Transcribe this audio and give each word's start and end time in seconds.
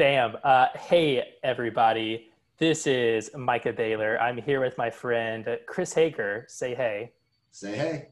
Bam. 0.00 0.38
Uh, 0.42 0.68
hey, 0.78 1.34
everybody. 1.42 2.30
This 2.56 2.86
is 2.86 3.30
Micah 3.36 3.74
Baylor. 3.74 4.18
I'm 4.18 4.38
here 4.38 4.58
with 4.62 4.78
my 4.78 4.88
friend 4.88 5.46
Chris 5.66 5.92
Hager. 5.92 6.46
Say 6.48 6.74
hey. 6.74 7.12
Say 7.50 7.76
hey. 7.76 8.08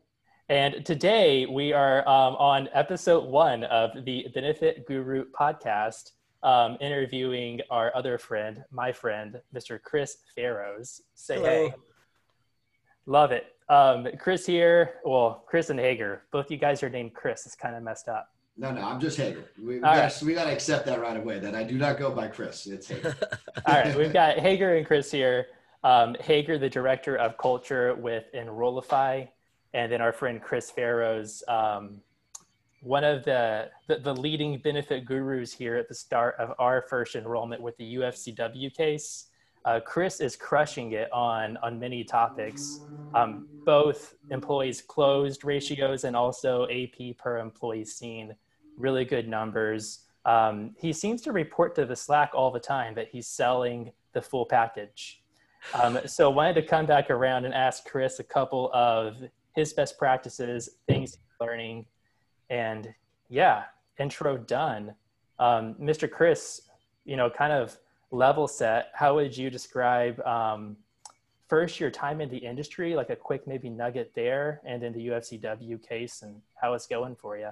And 0.51 0.85
today 0.85 1.47
we 1.47 1.73
are 1.73 2.07
um, 2.07 2.35
on 2.35 2.69
episode 2.75 3.25
one 3.25 3.65
of 3.65 4.05
the 4.05 4.27
Benefit 4.35 4.87
Guru 4.87 5.25
podcast, 5.31 6.11
um, 6.43 6.77
interviewing 6.83 7.63
our 7.71 7.91
other 7.97 8.19
friend, 8.19 8.63
my 8.71 8.93
friend, 8.93 9.41
Mr. 9.57 9.81
Chris 9.81 10.19
Feroz. 10.35 11.01
Say 11.15 11.37
Hello. 11.37 11.49
hey. 11.49 11.75
Love 13.07 13.33
it. 13.33 13.47
Um, 13.71 14.09
Chris 14.19 14.45
here. 14.45 14.97
Well, 15.07 15.43
Chris 15.47 15.71
and 15.71 15.81
Hager. 15.81 16.25
Both 16.33 16.51
you 16.51 16.59
guys 16.59 16.83
are 16.83 16.91
named 16.91 17.15
Chris. 17.15 17.47
It's 17.47 17.57
kind 17.57 17.75
of 17.75 17.83
messed 17.83 18.09
up. 18.09 18.29
No, 18.59 18.73
no, 18.73 18.83
I'm 18.83 18.99
just 18.99 19.17
Hager. 19.17 19.45
We, 19.57 19.75
we, 19.75 19.79
gotta, 19.79 20.01
right. 20.01 20.23
we 20.23 20.35
gotta 20.35 20.51
accept 20.51 20.85
that 20.87 21.01
right 21.01 21.17
away. 21.17 21.39
That 21.39 21.55
I 21.55 21.63
do 21.63 21.79
not 21.79 21.97
go 21.97 22.11
by 22.11 22.27
Chris. 22.27 22.67
It's 22.67 22.89
Hager. 22.89 23.15
All 23.67 23.75
right, 23.75 23.97
we've 23.97 24.13
got 24.13 24.39
Hager 24.39 24.75
and 24.75 24.85
Chris 24.85 25.13
here. 25.13 25.47
Um, 25.85 26.17
Hager, 26.21 26.59
the 26.59 26.69
director 26.69 27.17
of 27.17 27.39
culture 27.39 27.95
with 27.95 28.25
Enrollify, 28.35 29.27
and 29.75 29.93
then 29.93 30.01
our 30.01 30.13
friend 30.13 30.43
Chris 30.43 30.73
Feroz, 30.73 31.45
um, 31.47 32.01
one 32.81 33.05
of 33.05 33.25
the, 33.25 33.71
the 33.87 33.99
the 33.99 34.15
leading 34.15 34.59
benefit 34.59 35.05
gurus 35.05 35.53
here 35.53 35.77
at 35.77 35.89
the 35.89 35.95
start 35.95 36.35
of 36.41 36.53
our 36.59 36.83
first 36.83 37.15
enrollment 37.15 37.63
with 37.63 37.77
the 37.77 37.95
UFCW 37.95 38.75
case. 38.75 39.27
Uh, 39.65 39.79
Chris 39.79 40.21
is 40.21 40.35
crushing 40.35 40.93
it 40.93 41.13
on 41.13 41.57
on 41.59 41.79
many 41.79 42.03
topics, 42.03 42.81
um, 43.15 43.47
both 43.65 44.15
employees 44.31 44.81
closed 44.81 45.45
ratios 45.45 46.03
and 46.03 46.17
also 46.17 46.67
AP 46.69 47.17
per 47.19 47.39
employee 47.39 47.85
seen. 47.85 48.35
Really 48.79 49.05
good 49.05 49.29
numbers. 49.29 50.07
Um, 50.25 50.75
he 50.79 50.93
seems 50.93 51.21
to 51.23 51.33
report 51.33 51.75
to 51.75 51.85
the 51.85 51.97
Slack 51.97 52.31
all 52.35 52.51
the 52.51 52.61
time 52.61 52.95
that 52.95 53.09
he's 53.09 53.27
selling 53.27 53.93
the 54.13 54.23
full 54.23 54.47
package. 54.47 55.23
Um, 55.75 55.99
so 56.07 56.31
wanted 56.31 56.55
to 56.55 56.63
come 56.63 56.87
back 56.87 57.11
around 57.11 57.45
and 57.45 57.53
ask 57.53 57.85
Chris 57.85 58.21
a 58.21 58.25
couple 58.25 58.71
of 58.73 59.17
his 59.55 59.73
best 59.73 59.99
practices, 59.99 60.71
things 60.87 61.11
he's 61.13 61.41
learning, 61.41 61.87
and 62.51 62.95
yeah, 63.29 63.65
intro 63.99 64.37
done. 64.37 64.95
Um, 65.39 65.75
Mr. 65.75 66.11
Chris, 66.11 66.63
you 67.05 67.17
know, 67.17 67.29
kind 67.29 67.53
of 67.53 67.77
level 68.11 68.49
set. 68.49 68.91
How 68.95 69.15
would 69.15 69.37
you 69.37 69.51
describe 69.51 70.21
um, 70.21 70.77
first 71.49 71.81
your 71.81 71.91
time 71.91 72.21
in 72.21 72.29
the 72.29 72.39
industry, 72.39 72.95
like 72.95 73.11
a 73.11 73.17
quick 73.17 73.47
maybe 73.47 73.69
nugget 73.69 74.13
there, 74.15 74.61
and 74.65 74.83
then 74.83 74.93
the 74.93 75.09
UFCW 75.09 75.87
case 75.87 76.23
and 76.23 76.41
how 76.55 76.75
it's 76.75 76.87
going 76.87 77.17
for 77.17 77.37
you? 77.37 77.51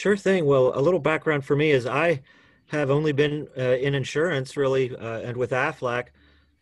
Sure 0.00 0.16
thing. 0.16 0.46
Well, 0.46 0.72
a 0.74 0.80
little 0.80 0.98
background 0.98 1.44
for 1.44 1.54
me 1.54 1.72
is 1.72 1.84
I 1.84 2.22
have 2.68 2.88
only 2.88 3.12
been 3.12 3.46
uh, 3.54 3.76
in 3.76 3.94
insurance 3.94 4.56
really 4.56 4.96
uh, 4.96 5.18
and 5.18 5.36
with 5.36 5.50
AFLAC 5.50 6.06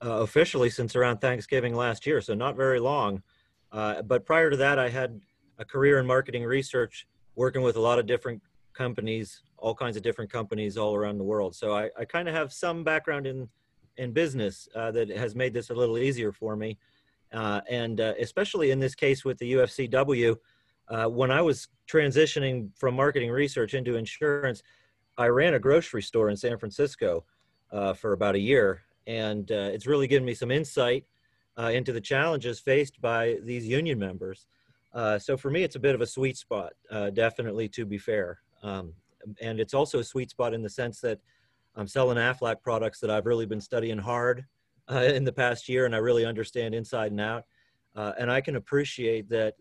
uh, 0.04 0.10
officially 0.22 0.68
since 0.70 0.96
around 0.96 1.18
Thanksgiving 1.18 1.72
last 1.72 2.04
year, 2.04 2.20
so 2.20 2.34
not 2.34 2.56
very 2.56 2.80
long. 2.80 3.22
Uh, 3.70 4.02
but 4.02 4.26
prior 4.26 4.50
to 4.50 4.56
that, 4.56 4.80
I 4.80 4.88
had 4.88 5.20
a 5.56 5.64
career 5.64 6.00
in 6.00 6.06
marketing 6.06 6.46
research, 6.46 7.06
working 7.36 7.62
with 7.62 7.76
a 7.76 7.80
lot 7.80 8.00
of 8.00 8.06
different 8.06 8.42
companies, 8.72 9.44
all 9.56 9.72
kinds 9.72 9.96
of 9.96 10.02
different 10.02 10.32
companies 10.32 10.76
all 10.76 10.96
around 10.96 11.18
the 11.18 11.22
world. 11.22 11.54
So 11.54 11.76
I, 11.76 11.90
I 11.96 12.04
kind 12.06 12.28
of 12.28 12.34
have 12.34 12.52
some 12.52 12.82
background 12.82 13.24
in 13.24 13.48
in 13.98 14.10
business 14.10 14.68
uh, 14.74 14.90
that 14.90 15.10
has 15.10 15.36
made 15.36 15.54
this 15.54 15.70
a 15.70 15.74
little 15.74 15.96
easier 15.98 16.32
for 16.32 16.56
me. 16.56 16.76
Uh, 17.32 17.60
and 17.70 18.00
especially 18.00 18.72
in 18.72 18.80
this 18.80 18.96
case 18.96 19.24
with 19.24 19.38
the 19.38 19.52
UFCW, 19.52 20.36
uh, 20.90 21.06
when 21.06 21.30
I 21.30 21.40
was 21.40 21.68
transitioning 21.86 22.70
from 22.76 22.94
marketing 22.94 23.30
research 23.30 23.74
into 23.74 23.96
insurance, 23.96 24.62
I 25.16 25.26
ran 25.26 25.54
a 25.54 25.58
grocery 25.58 26.02
store 26.02 26.30
in 26.30 26.36
San 26.36 26.58
Francisco 26.58 27.24
uh, 27.72 27.92
for 27.92 28.12
about 28.12 28.34
a 28.34 28.38
year. 28.38 28.82
And 29.06 29.50
uh, 29.50 29.70
it's 29.72 29.86
really 29.86 30.06
given 30.06 30.24
me 30.24 30.34
some 30.34 30.50
insight 30.50 31.04
uh, 31.58 31.70
into 31.70 31.92
the 31.92 32.00
challenges 32.00 32.60
faced 32.60 33.00
by 33.00 33.38
these 33.42 33.66
union 33.66 33.98
members. 33.98 34.46
Uh, 34.94 35.18
so 35.18 35.36
for 35.36 35.50
me, 35.50 35.62
it's 35.62 35.76
a 35.76 35.80
bit 35.80 35.94
of 35.94 36.00
a 36.00 36.06
sweet 36.06 36.36
spot, 36.36 36.72
uh, 36.90 37.10
definitely, 37.10 37.68
to 37.68 37.84
be 37.84 37.98
fair. 37.98 38.38
Um, 38.62 38.92
and 39.40 39.60
it's 39.60 39.74
also 39.74 39.98
a 39.98 40.04
sweet 40.04 40.30
spot 40.30 40.54
in 40.54 40.62
the 40.62 40.70
sense 40.70 41.00
that 41.00 41.18
I'm 41.76 41.88
selling 41.88 42.16
AFLAC 42.16 42.62
products 42.62 43.00
that 43.00 43.10
I've 43.10 43.26
really 43.26 43.46
been 43.46 43.60
studying 43.60 43.98
hard 43.98 44.44
in 44.90 45.24
the 45.24 45.32
past 45.32 45.68
year, 45.68 45.84
and 45.84 45.94
I 45.94 45.98
really 45.98 46.24
understand 46.24 46.74
inside 46.74 47.10
and 47.10 47.20
out. 47.20 47.44
And 47.94 48.30
I 48.30 48.40
can 48.40 48.56
appreciate 48.56 49.28
that 49.28 49.54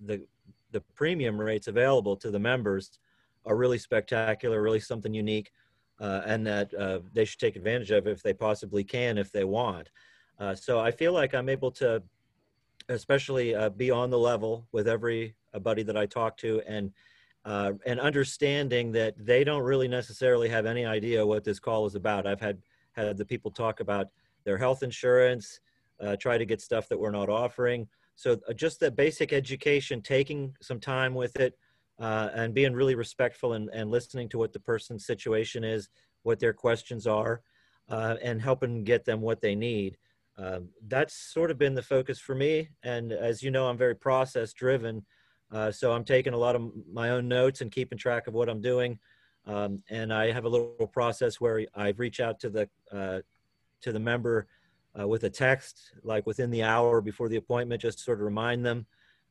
the 0.00 0.26
the 0.74 0.82
premium 0.94 1.40
rates 1.40 1.68
available 1.68 2.16
to 2.16 2.30
the 2.30 2.38
members 2.38 2.98
are 3.46 3.56
really 3.56 3.78
spectacular, 3.78 4.60
really 4.60 4.80
something 4.80 5.14
unique, 5.14 5.52
uh, 6.00 6.22
and 6.26 6.44
that 6.46 6.74
uh, 6.74 6.98
they 7.12 7.24
should 7.24 7.38
take 7.38 7.54
advantage 7.56 7.92
of 7.92 8.08
if 8.08 8.22
they 8.22 8.34
possibly 8.34 8.82
can, 8.82 9.16
if 9.16 9.30
they 9.30 9.44
want. 9.44 9.88
Uh, 10.40 10.54
so 10.54 10.80
I 10.80 10.90
feel 10.90 11.12
like 11.12 11.32
I'm 11.32 11.48
able 11.48 11.70
to, 11.72 12.02
especially 12.88 13.54
uh, 13.54 13.70
be 13.70 13.92
on 13.92 14.10
the 14.10 14.18
level 14.18 14.66
with 14.72 14.88
every 14.88 15.36
uh, 15.54 15.60
buddy 15.60 15.84
that 15.84 15.96
I 15.96 16.06
talk 16.06 16.36
to, 16.38 16.60
and 16.66 16.92
uh, 17.44 17.72
and 17.86 18.00
understanding 18.00 18.90
that 18.92 19.14
they 19.18 19.44
don't 19.44 19.62
really 19.62 19.86
necessarily 19.86 20.48
have 20.48 20.66
any 20.66 20.84
idea 20.86 21.24
what 21.24 21.44
this 21.44 21.60
call 21.60 21.86
is 21.86 21.94
about. 21.94 22.26
I've 22.26 22.40
had 22.40 22.58
had 22.92 23.16
the 23.16 23.24
people 23.24 23.50
talk 23.50 23.80
about 23.80 24.08
their 24.44 24.58
health 24.58 24.82
insurance, 24.82 25.60
uh, 26.00 26.16
try 26.16 26.38
to 26.38 26.44
get 26.44 26.60
stuff 26.60 26.88
that 26.88 26.98
we're 26.98 27.10
not 27.10 27.28
offering. 27.28 27.88
So 28.16 28.38
uh, 28.48 28.52
just 28.52 28.80
that 28.80 28.96
basic 28.96 29.32
education, 29.32 30.02
taking 30.02 30.54
some 30.62 30.80
time 30.80 31.14
with 31.14 31.36
it, 31.40 31.58
uh, 32.00 32.28
and 32.34 32.54
being 32.54 32.74
really 32.74 32.94
respectful 32.94 33.52
and, 33.52 33.70
and 33.72 33.90
listening 33.90 34.28
to 34.30 34.38
what 34.38 34.52
the 34.52 34.60
person's 34.60 35.06
situation 35.06 35.64
is, 35.64 35.88
what 36.22 36.40
their 36.40 36.52
questions 36.52 37.06
are, 37.06 37.42
uh, 37.88 38.16
and 38.22 38.40
helping 38.40 38.84
get 38.84 39.04
them 39.04 39.20
what 39.20 39.40
they 39.40 39.54
need. 39.54 39.96
Um, 40.36 40.70
that's 40.88 41.14
sort 41.14 41.50
of 41.50 41.58
been 41.58 41.74
the 41.74 41.82
focus 41.82 42.18
for 42.18 42.34
me. 42.34 42.70
And 42.82 43.12
as 43.12 43.42
you 43.42 43.50
know, 43.50 43.68
I'm 43.68 43.78
very 43.78 43.94
process 43.94 44.52
driven. 44.52 45.04
Uh, 45.52 45.70
so 45.70 45.92
I'm 45.92 46.04
taking 46.04 46.34
a 46.34 46.38
lot 46.38 46.56
of 46.56 46.72
my 46.92 47.10
own 47.10 47.28
notes 47.28 47.60
and 47.60 47.70
keeping 47.70 47.98
track 47.98 48.26
of 48.26 48.34
what 48.34 48.48
I'm 48.48 48.60
doing. 48.60 48.98
Um, 49.46 49.82
and 49.90 50.12
I 50.12 50.32
have 50.32 50.46
a 50.46 50.48
little 50.48 50.90
process 50.92 51.40
where 51.40 51.64
I 51.74 51.94
reach 51.96 52.18
out 52.18 52.40
to 52.40 52.50
the 52.50 52.68
uh, 52.90 53.20
to 53.82 53.92
the 53.92 54.00
member 54.00 54.46
uh, 54.98 55.06
with 55.06 55.24
a 55.24 55.30
text, 55.30 55.92
like 56.02 56.26
within 56.26 56.50
the 56.50 56.62
hour 56.62 57.00
before 57.00 57.28
the 57.28 57.36
appointment, 57.36 57.82
just 57.82 57.98
sort 57.98 58.18
of 58.18 58.24
remind 58.24 58.64
them. 58.64 58.86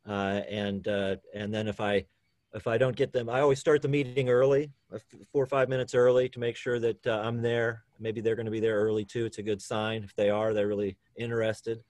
Uh, 0.07 0.41
and 0.49 0.87
uh, 0.87 1.15
and 1.33 1.53
then 1.53 1.67
if 1.67 1.79
I 1.79 2.05
if 2.53 2.67
I 2.67 2.77
don't 2.77 2.95
get 2.95 3.13
them, 3.13 3.29
I 3.29 3.39
always 3.39 3.59
start 3.59 3.81
the 3.81 3.87
meeting 3.87 4.29
early, 4.29 4.71
uh, 4.93 4.99
four 5.31 5.43
or 5.43 5.47
five 5.47 5.69
minutes 5.69 5.95
early, 5.95 6.29
to 6.29 6.39
make 6.39 6.55
sure 6.55 6.79
that 6.79 7.07
uh, 7.07 7.21
I'm 7.23 7.41
there. 7.41 7.83
Maybe 7.99 8.21
they're 8.21 8.35
going 8.35 8.45
to 8.45 8.51
be 8.51 8.59
there 8.59 8.79
early 8.79 9.05
too. 9.05 9.25
It's 9.25 9.37
a 9.37 9.43
good 9.43 9.61
sign 9.61 10.03
if 10.03 10.13
they 10.15 10.29
are. 10.29 10.53
They're 10.53 10.67
really 10.67 10.97
interested. 11.15 11.83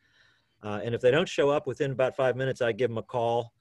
And 0.61 0.95
if 0.95 1.01
they 1.01 1.11
don't 1.11 1.27
show 1.27 1.49
up 1.49 1.67
within 1.67 1.91
about 1.91 2.15
five 2.15 2.37
minutes, 2.37 2.61
I 2.61 2.71
give 2.71 2.89
them 2.89 2.97
a 2.97 3.03
call, 3.03 3.51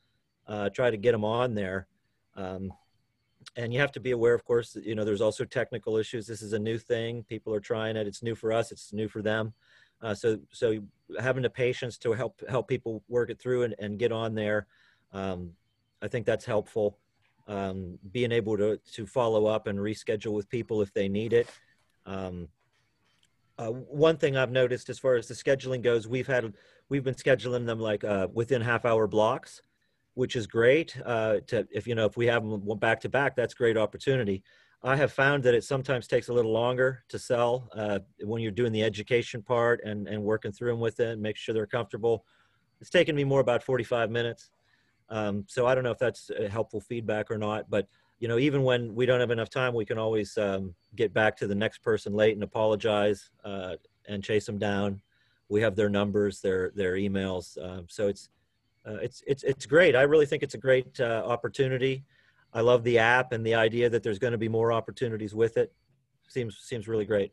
try 0.73 0.89
to 0.89 0.97
get 0.97 1.11
them 1.11 1.25
on 1.25 1.55
there. 1.55 1.89
Um, 2.37 2.73
and 3.57 3.73
you 3.73 3.81
have 3.81 3.91
to 3.93 4.01
be 4.01 4.13
aware, 4.13 4.35
of 4.35 4.45
course, 4.45 4.77
you 4.81 4.95
know, 4.95 5.05
there's 5.05 5.21
also 5.21 5.45
technical 5.45 5.97
issues. 5.97 6.29
This 6.29 6.43
is 6.43 6.53
a 6.53 6.59
new 6.59 6.79
thing. 6.79 7.25
People 7.25 7.53
are 7.55 7.61
trying 7.61 7.97
it. 7.97 8.07
It's 8.07 8.23
new 8.23 8.37
for 8.37 8.53
us. 8.53 8.71
It's 8.71 8.93
new 8.93 9.09
for 9.09 9.21
them. 9.21 9.53
Uh, 10.03 10.15
so, 10.15 10.39
so 10.51 10.79
having 11.21 11.43
the 11.43 11.51
patience 11.51 11.97
to 11.99 12.13
help 12.13 12.43
help 12.49 12.69
people 12.69 13.03
work 13.09 13.31
it 13.31 13.41
through 13.41 13.63
and, 13.63 13.75
and 13.79 13.99
get 13.99 14.13
on 14.13 14.35
there, 14.35 14.67
um, 15.13 15.53
I 16.03 16.09
think 16.09 16.27
that's 16.27 16.45
helpful. 16.45 16.99
Um, 17.49 17.99
being 18.11 18.33
able 18.33 18.57
to 18.57 18.79
to 18.95 19.07
follow 19.07 19.47
up 19.47 19.67
and 19.67 19.79
reschedule 19.79 20.33
with 20.33 20.49
people 20.49 20.83
if 20.83 20.93
they 20.93 21.09
need 21.09 21.33
it. 21.33 21.49
Um, 22.07 22.49
uh, 23.59 23.69
one 23.69 24.17
thing 24.17 24.37
I've 24.37 24.51
noticed 24.51 24.89
as 24.89 24.99
far 24.99 25.15
as 25.15 25.29
the 25.29 25.35
scheduling 25.35 25.83
goes, 25.83 26.09
we've 26.09 26.27
had 26.27 26.53
we've 26.89 27.05
been 27.05 27.15
scheduling 27.15 27.67
them 27.67 27.79
like 27.79 28.03
uh, 28.05 28.29
within 28.33 28.61
half 28.63 28.85
hour 28.85 29.07
blocks, 29.07 29.63
which 30.15 30.37
is 30.37 30.47
great. 30.47 30.97
Uh, 31.05 31.39
to 31.49 31.67
if 31.71 31.87
you 31.87 31.95
know 31.95 32.07
if 32.07 32.17
we 32.17 32.27
have 32.27 32.43
them 32.43 32.79
back 32.79 33.01
to 33.01 33.09
back, 33.09 33.37
that's 33.37 33.55
great 33.55 33.77
opportunity. 33.77 34.43
I 34.85 34.97
have 34.97 35.13
found 35.13 35.45
that 35.45 35.55
it 35.55 35.63
sometimes 35.63 36.09
takes 36.09 36.29
a 36.29 36.33
little 36.33 36.53
longer 36.53 37.05
to 37.09 37.19
sell 37.19 37.69
uh, 37.75 38.01
when 38.21 38.43
you're 38.43 38.51
doing 38.51 38.73
the 38.73 38.83
education 38.83 39.43
part 39.43 39.81
and 39.85 40.09
and 40.09 40.23
working 40.23 40.53
through 40.53 40.73
them 40.73 40.81
with 40.81 40.99
it, 41.01 41.19
make 41.19 41.37
sure 41.37 41.55
they're 41.55 41.67
comfortable. 41.67 42.25
It's 42.81 42.91
taken 42.91 43.15
me 43.15 43.23
more 43.23 43.41
about 43.41 43.63
45 43.63 44.11
minutes. 44.11 44.51
Um, 45.09 45.45
so 45.47 45.67
I 45.67 45.75
don't 45.75 45.85
know 45.85 45.91
if 45.93 45.99
that's 45.99 46.31
helpful 46.51 46.81
feedback 46.81 47.31
or 47.31 47.39
not, 47.39 47.71
but 47.71 47.87
you 48.19 48.29
know, 48.29 48.39
even 48.39 48.63
when 48.63 48.95
we 48.95 49.05
don't 49.05 49.21
have 49.21 49.31
enough 49.31 49.51
time, 49.51 49.75
we 49.75 49.85
can 49.85 49.99
always 49.99 50.39
um, 50.39 50.75
get 50.97 51.13
back 51.13 51.37
to 51.39 51.47
the 51.47 51.55
next 51.55 51.79
person 51.79 52.13
late 52.13 52.35
and 52.35 52.43
apologize 52.43 53.31
uh, 53.45 53.75
and 54.09 54.23
chase 54.23 54.47
them 54.47 54.59
down. 54.59 55.03
We 55.49 55.61
have 55.61 55.77
their 55.77 55.91
numbers, 55.91 56.41
their 56.41 56.73
their 56.75 56.95
emails, 56.95 57.63
um, 57.63 57.87
so 57.89 58.09
it's 58.09 58.31
uh, 58.87 58.95
it's 59.03 59.23
it's 59.27 59.43
it's 59.45 59.67
great. 59.67 59.95
I 59.95 60.03
really 60.03 60.27
think 60.27 60.43
it's 60.43 60.55
a 60.55 60.59
great 60.59 60.99
uh, 61.01 61.23
opportunity. 61.27 62.05
I 62.53 62.61
love 62.61 62.85
the 62.85 62.99
app 62.99 63.33
and 63.33 63.45
the 63.45 63.55
idea 63.55 63.89
that 63.91 64.03
there's 64.03 64.19
going 64.19 64.33
to 64.33 64.39
be 64.39 64.49
more 64.49 64.73
opportunities 64.73 65.35
with 65.35 65.57
it. 65.57 65.73
Seems 66.29 66.59
seems 66.59 66.89
really 66.89 67.05
great. 67.05 67.33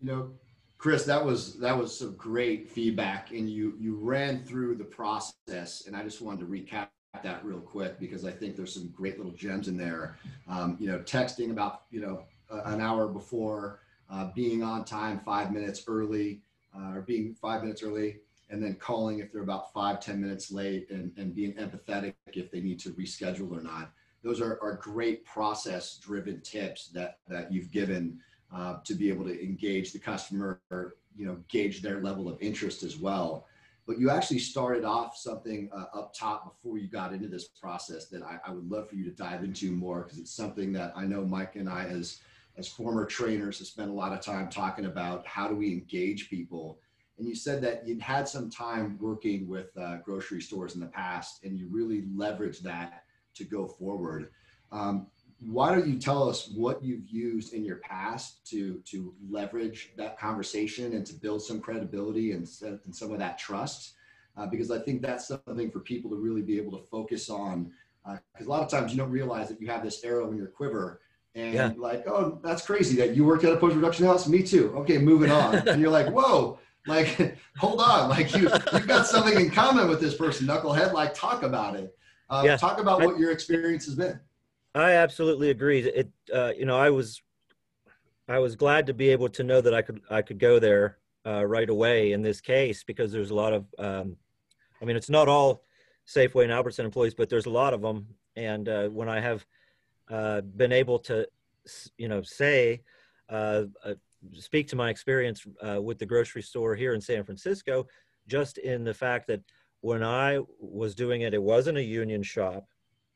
You 0.00 0.08
know, 0.08 0.30
Chris, 0.78 1.04
that 1.04 1.24
was 1.24 1.58
that 1.60 1.76
was 1.76 1.96
some 1.96 2.16
great 2.16 2.68
feedback, 2.68 3.30
and 3.30 3.48
you 3.48 3.74
you 3.78 3.96
ran 3.96 4.42
through 4.42 4.76
the 4.76 4.84
process, 4.84 5.84
and 5.86 5.94
I 5.94 6.02
just 6.02 6.20
wanted 6.20 6.40
to 6.40 6.46
recap 6.46 6.88
that 7.22 7.44
real 7.44 7.60
quick 7.60 8.00
because 8.00 8.24
I 8.24 8.30
think 8.30 8.56
there's 8.56 8.74
some 8.74 8.88
great 8.88 9.18
little 9.18 9.32
gems 9.32 9.68
in 9.68 9.76
there. 9.76 10.16
Um, 10.48 10.76
you 10.80 10.88
know, 10.88 10.98
texting 11.00 11.50
about 11.50 11.82
you 11.90 12.00
know 12.00 12.24
an 12.64 12.80
hour 12.80 13.08
before, 13.08 13.80
uh, 14.10 14.30
being 14.34 14.62
on 14.62 14.84
time 14.84 15.20
five 15.24 15.52
minutes 15.52 15.84
early, 15.86 16.42
uh, 16.76 16.94
or 16.94 17.02
being 17.02 17.34
five 17.34 17.62
minutes 17.62 17.82
early, 17.82 18.18
and 18.52 18.62
then 18.62 18.76
calling 18.76 19.18
if 19.18 19.32
they're 19.32 19.42
about 19.42 19.72
five 19.72 19.98
ten 19.98 20.20
minutes 20.20 20.52
late, 20.52 20.88
and, 20.90 21.10
and 21.16 21.34
being 21.34 21.54
empathetic 21.54 22.14
if 22.28 22.52
they 22.52 22.60
need 22.60 22.78
to 22.80 22.90
reschedule 22.90 23.50
or 23.50 23.62
not. 23.62 23.90
Those 24.22 24.40
are, 24.40 24.60
are 24.62 24.76
great 24.80 25.24
process 25.24 25.96
driven 25.96 26.40
tips 26.42 26.88
that, 26.90 27.18
that 27.26 27.50
you've 27.50 27.72
given 27.72 28.20
uh, 28.54 28.76
to 28.84 28.94
be 28.94 29.08
able 29.08 29.24
to 29.24 29.42
engage 29.42 29.92
the 29.92 29.98
customer, 29.98 30.60
or, 30.70 30.94
you 31.16 31.26
know, 31.26 31.38
gauge 31.48 31.82
their 31.82 32.00
level 32.00 32.28
of 32.28 32.40
interest 32.40 32.84
as 32.84 32.96
well 32.96 33.46
but 33.86 33.98
you 33.98 34.10
actually 34.10 34.38
started 34.38 34.84
off 34.84 35.16
something 35.16 35.68
uh, 35.74 35.98
up 35.98 36.14
top 36.14 36.44
before 36.44 36.78
you 36.78 36.88
got 36.88 37.12
into 37.12 37.28
this 37.28 37.48
process 37.48 38.06
that 38.06 38.22
I, 38.22 38.38
I 38.46 38.52
would 38.52 38.70
love 38.70 38.88
for 38.88 38.94
you 38.94 39.04
to 39.04 39.10
dive 39.10 39.42
into 39.42 39.72
more 39.72 40.02
because 40.02 40.18
it's 40.18 40.34
something 40.34 40.72
that 40.74 40.92
I 40.96 41.04
know 41.04 41.24
Mike 41.24 41.56
and 41.56 41.68
I, 41.68 41.86
as 41.86 42.20
as 42.58 42.68
former 42.68 43.06
trainers, 43.06 43.58
have 43.58 43.66
spent 43.66 43.90
a 43.90 43.94
lot 43.94 44.12
of 44.12 44.20
time 44.20 44.50
talking 44.50 44.84
about 44.84 45.26
how 45.26 45.48
do 45.48 45.56
we 45.56 45.72
engage 45.72 46.28
people. 46.28 46.78
And 47.18 47.28
you 47.28 47.34
said 47.34 47.62
that 47.62 47.86
you'd 47.86 48.00
had 48.00 48.28
some 48.28 48.50
time 48.50 48.98
working 49.00 49.48
with 49.48 49.76
uh, 49.76 49.98
grocery 49.98 50.40
stores 50.40 50.74
in 50.74 50.80
the 50.80 50.86
past, 50.86 51.44
and 51.44 51.58
you 51.58 51.68
really 51.70 52.02
leveraged 52.02 52.60
that 52.60 53.04
to 53.34 53.44
go 53.44 53.66
forward. 53.66 54.30
Um, 54.70 55.06
why 55.44 55.74
don't 55.74 55.88
you 55.88 55.98
tell 55.98 56.28
us 56.28 56.48
what 56.48 56.82
you've 56.82 57.08
used 57.08 57.52
in 57.52 57.64
your 57.64 57.76
past 57.76 58.46
to 58.46 58.80
to 58.84 59.12
leverage 59.28 59.92
that 59.96 60.18
conversation 60.18 60.94
and 60.94 61.04
to 61.04 61.14
build 61.14 61.42
some 61.42 61.60
credibility 61.60 62.32
and, 62.32 62.48
and 62.62 62.94
some 62.94 63.10
of 63.12 63.18
that 63.18 63.38
trust 63.38 63.94
uh, 64.36 64.46
because 64.46 64.70
i 64.70 64.78
think 64.78 65.02
that's 65.02 65.26
something 65.26 65.70
for 65.70 65.80
people 65.80 66.10
to 66.10 66.16
really 66.16 66.42
be 66.42 66.56
able 66.56 66.70
to 66.70 66.84
focus 66.86 67.28
on 67.28 67.72
because 68.04 68.46
uh, 68.46 68.48
a 68.48 68.50
lot 68.50 68.62
of 68.62 68.70
times 68.70 68.92
you 68.92 68.98
don't 68.98 69.10
realize 69.10 69.48
that 69.48 69.60
you 69.60 69.66
have 69.66 69.82
this 69.82 70.04
arrow 70.04 70.30
in 70.30 70.36
your 70.36 70.46
quiver 70.46 71.00
and 71.34 71.54
yeah. 71.54 71.72
like 71.76 72.06
oh 72.06 72.38
that's 72.44 72.64
crazy 72.64 72.94
that 72.96 73.16
you 73.16 73.24
worked 73.24 73.44
at 73.44 73.52
a 73.52 73.56
post 73.56 73.74
production 73.74 74.06
house 74.06 74.28
me 74.28 74.42
too 74.42 74.72
okay 74.76 74.98
moving 74.98 75.30
on 75.30 75.56
and 75.68 75.80
you're 75.80 75.90
like 75.90 76.08
whoa 76.08 76.58
like 76.86 77.36
hold 77.56 77.80
on 77.80 78.08
like 78.08 78.34
you 78.34 78.48
you've 78.72 78.86
got 78.86 79.06
something 79.06 79.38
in 79.38 79.50
common 79.50 79.88
with 79.88 80.00
this 80.00 80.14
person 80.14 80.46
knucklehead 80.46 80.92
like 80.92 81.14
talk 81.14 81.42
about 81.42 81.76
it 81.76 81.96
uh, 82.30 82.42
yeah. 82.44 82.56
talk 82.56 82.80
about 82.80 83.00
what 83.02 83.18
your 83.18 83.30
experience 83.30 83.84
has 83.84 83.94
been 83.94 84.18
I 84.74 84.92
absolutely 84.92 85.50
agree. 85.50 85.80
It, 85.80 86.10
uh, 86.32 86.52
you 86.56 86.64
know, 86.64 86.78
I 86.78 86.90
was, 86.90 87.20
I 88.28 88.38
was 88.38 88.56
glad 88.56 88.86
to 88.86 88.94
be 88.94 89.10
able 89.10 89.28
to 89.30 89.42
know 89.42 89.60
that 89.60 89.74
I 89.74 89.82
could, 89.82 90.00
I 90.10 90.22
could 90.22 90.38
go 90.38 90.58
there 90.58 90.98
uh, 91.26 91.44
right 91.44 91.68
away 91.68 92.12
in 92.12 92.22
this 92.22 92.40
case 92.40 92.82
because 92.82 93.12
there's 93.12 93.30
a 93.30 93.34
lot 93.34 93.52
of, 93.52 93.66
um, 93.78 94.16
I 94.80 94.84
mean, 94.84 94.96
it's 94.96 95.10
not 95.10 95.28
all 95.28 95.64
Safeway 96.06 96.44
and 96.44 96.52
Albertson 96.52 96.86
employees, 96.86 97.14
but 97.14 97.28
there's 97.28 97.46
a 97.46 97.50
lot 97.50 97.74
of 97.74 97.82
them. 97.82 98.06
And 98.34 98.68
uh, 98.68 98.88
when 98.88 99.08
I 99.08 99.20
have 99.20 99.46
uh, 100.10 100.40
been 100.40 100.72
able 100.72 100.98
to, 101.00 101.28
you 101.98 102.08
know, 102.08 102.22
say, 102.22 102.82
uh, 103.28 103.64
uh, 103.84 103.94
speak 104.32 104.68
to 104.68 104.76
my 104.76 104.90
experience 104.90 105.46
with 105.78 105.98
the 105.98 106.06
grocery 106.06 106.42
store 106.42 106.74
here 106.74 106.94
in 106.94 107.00
San 107.00 107.24
Francisco, 107.24 107.86
just 108.28 108.58
in 108.58 108.84
the 108.84 108.94
fact 108.94 109.26
that 109.26 109.42
when 109.80 110.02
I 110.02 110.40
was 110.60 110.94
doing 110.94 111.22
it, 111.22 111.34
it 111.34 111.42
wasn't 111.42 111.78
a 111.78 111.82
union 111.82 112.22
shop 112.22 112.66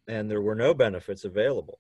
and 0.08 0.30
there 0.30 0.42
were 0.42 0.54
no 0.54 0.74
benefits 0.74 1.24
available. 1.24 1.78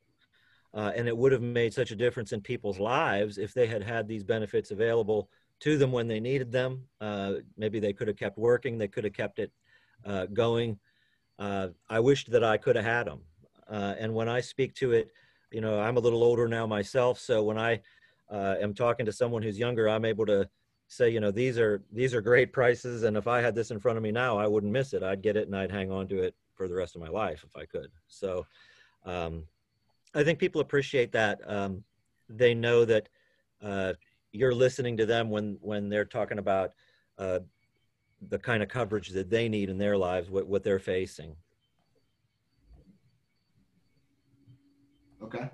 Uh, 0.74 0.92
and 0.94 1.08
it 1.08 1.16
would 1.16 1.32
have 1.32 1.42
made 1.42 1.72
such 1.72 1.90
a 1.90 1.96
difference 1.96 2.32
in 2.32 2.40
people's 2.40 2.78
lives 2.78 3.38
if 3.38 3.54
they 3.54 3.66
had 3.66 3.82
had 3.82 4.06
these 4.06 4.24
benefits 4.24 4.70
available 4.70 5.30
to 5.60 5.78
them 5.78 5.90
when 5.90 6.06
they 6.06 6.20
needed 6.20 6.52
them. 6.52 6.84
Uh, 7.00 7.34
maybe 7.56 7.80
they 7.80 7.92
could 7.92 8.08
have 8.08 8.16
kept 8.16 8.36
working, 8.36 8.76
they 8.76 8.88
could 8.88 9.04
have 9.04 9.12
kept 9.12 9.38
it 9.38 9.50
uh, 10.04 10.26
going. 10.26 10.78
Uh, 11.38 11.68
I 11.88 12.00
wished 12.00 12.30
that 12.30 12.44
I 12.44 12.58
could 12.58 12.76
have 12.76 12.84
had 12.84 13.06
them. 13.06 13.20
Uh, 13.68 13.94
and 13.98 14.14
when 14.14 14.28
I 14.28 14.40
speak 14.40 14.74
to 14.76 14.92
it, 14.92 15.10
you 15.50 15.60
know, 15.60 15.80
I'm 15.80 15.96
a 15.96 16.00
little 16.00 16.22
older 16.22 16.46
now 16.46 16.66
myself, 16.66 17.18
so 17.18 17.42
when 17.42 17.58
I 17.58 17.80
uh, 18.30 18.56
am 18.60 18.74
talking 18.74 19.06
to 19.06 19.12
someone 19.12 19.42
who's 19.42 19.58
younger, 19.58 19.88
I'm 19.88 20.04
able 20.04 20.26
to 20.26 20.48
say, 20.88 21.10
you 21.10 21.20
know, 21.20 21.30
these 21.30 21.58
are 21.58 21.82
these 21.92 22.14
are 22.14 22.20
great 22.20 22.52
prices, 22.52 23.02
and 23.02 23.16
if 23.16 23.26
I 23.26 23.40
had 23.40 23.54
this 23.54 23.70
in 23.70 23.80
front 23.80 23.96
of 23.96 24.02
me 24.02 24.12
now, 24.12 24.38
I 24.38 24.46
wouldn't 24.46 24.72
miss 24.72 24.92
it. 24.92 25.02
I'd 25.02 25.22
get 25.22 25.36
it 25.36 25.46
and 25.46 25.56
I'd 25.56 25.70
hang 25.70 25.90
on 25.90 26.08
to 26.08 26.22
it 26.22 26.34
for 26.54 26.68
the 26.68 26.74
rest 26.74 26.94
of 26.94 27.02
my 27.02 27.08
life 27.08 27.44
if 27.46 27.56
I 27.56 27.66
could. 27.66 27.90
So 28.08 28.46
um, 29.04 29.44
I 30.14 30.24
think 30.24 30.38
people 30.38 30.60
appreciate 30.60 31.12
that. 31.12 31.40
Um, 31.46 31.84
they 32.28 32.54
know 32.54 32.84
that 32.84 33.08
uh, 33.62 33.92
you're 34.32 34.54
listening 34.54 34.96
to 34.96 35.06
them 35.06 35.30
when 35.30 35.58
when 35.60 35.88
they're 35.88 36.04
talking 36.04 36.38
about 36.38 36.72
uh, 37.18 37.40
the 38.28 38.38
kind 38.38 38.62
of 38.62 38.68
coverage 38.68 39.10
that 39.10 39.30
they 39.30 39.48
need 39.48 39.68
in 39.70 39.78
their 39.78 39.96
lives, 39.96 40.30
what 40.30 40.46
what 40.46 40.62
they're 40.62 40.78
facing. 40.78 41.36
Okay, 45.22 45.50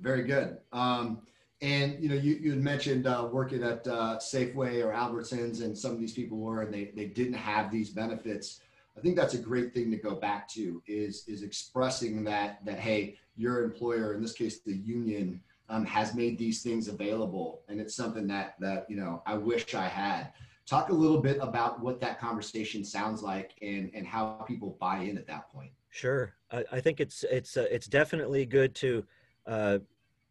very 0.00 0.24
good. 0.24 0.58
Um, 0.72 1.22
and 1.62 2.02
you 2.02 2.08
know, 2.08 2.14
you, 2.14 2.36
you 2.36 2.50
had 2.50 2.60
mentioned 2.60 3.06
uh, 3.06 3.28
working 3.30 3.62
at 3.62 3.86
uh, 3.86 4.18
Safeway 4.18 4.82
or 4.82 4.92
Albertsons, 4.92 5.62
and 5.62 5.76
some 5.76 5.92
of 5.92 6.00
these 6.00 6.12
people 6.12 6.38
were, 6.38 6.62
and 6.62 6.72
they 6.72 6.92
they 6.96 7.06
didn't 7.06 7.34
have 7.34 7.70
these 7.70 7.90
benefits. 7.90 8.60
I 8.96 9.00
think 9.00 9.16
that's 9.16 9.34
a 9.34 9.38
great 9.38 9.74
thing 9.74 9.90
to 9.90 9.96
go 9.96 10.14
back 10.14 10.48
to 10.50 10.82
is 10.86 11.24
is 11.28 11.42
expressing 11.42 12.24
that 12.24 12.64
that 12.64 12.78
hey, 12.78 13.16
your 13.36 13.62
employer, 13.62 14.14
in 14.14 14.22
this 14.22 14.32
case 14.32 14.60
the 14.60 14.74
union, 14.74 15.40
um, 15.68 15.84
has 15.84 16.14
made 16.14 16.38
these 16.38 16.62
things 16.62 16.88
available, 16.88 17.62
and 17.68 17.80
it's 17.80 17.94
something 17.94 18.26
that 18.28 18.54
that 18.60 18.86
you 18.88 18.96
know 18.96 19.22
I 19.26 19.36
wish 19.36 19.74
I 19.74 19.86
had. 19.86 20.32
Talk 20.66 20.90
a 20.90 20.94
little 20.94 21.20
bit 21.20 21.38
about 21.40 21.80
what 21.80 22.00
that 22.00 22.20
conversation 22.20 22.84
sounds 22.84 23.22
like 23.22 23.52
and 23.60 23.90
and 23.92 24.06
how 24.06 24.44
people 24.46 24.76
buy 24.80 24.98
in 24.98 25.18
at 25.18 25.26
that 25.26 25.50
point. 25.52 25.72
Sure, 25.90 26.32
I, 26.50 26.64
I 26.72 26.80
think 26.80 27.00
it's 27.00 27.24
it's 27.30 27.58
uh, 27.58 27.66
it's 27.70 27.86
definitely 27.86 28.46
good 28.46 28.74
to 28.76 29.04
uh, 29.46 29.78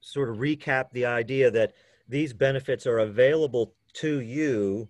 sort 0.02 0.30
of 0.30 0.38
recap 0.38 0.92
the 0.92 1.06
idea 1.06 1.52
that 1.52 1.74
these 2.08 2.34
benefits 2.34 2.88
are 2.88 3.00
available 3.00 3.74
to 3.94 4.20
you 4.20 4.90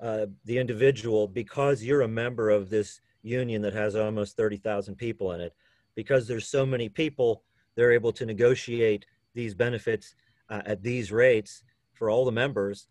uh, 0.00 0.26
the 0.44 0.58
individual 0.58 1.26
because 1.26 1.82
you're 1.82 2.02
a 2.02 2.08
member 2.08 2.50
of 2.50 2.70
this 2.70 3.00
union 3.22 3.62
that 3.62 3.74
has 3.74 3.96
almost 3.96 4.36
30,000 4.36 4.94
people 4.94 5.32
in 5.32 5.40
it. 5.40 5.54
Because 5.94 6.28
there's 6.28 6.46
so 6.46 6.64
many 6.64 6.88
people, 6.88 7.42
they're 7.74 7.92
able 7.92 8.12
to 8.12 8.24
negotiate 8.24 9.06
these 9.34 9.54
benefits 9.54 10.14
uh, 10.50 10.62
at 10.64 10.82
these 10.82 11.10
rates 11.10 11.64
for 11.92 12.10
all 12.10 12.24
the 12.24 12.32
members. 12.32 12.86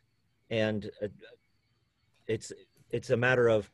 And 0.50 0.90
uh, 1.02 1.08
it's, 2.28 2.52
it's 2.92 3.10
a 3.10 3.18
matter 3.18 3.48
of, 3.48 3.70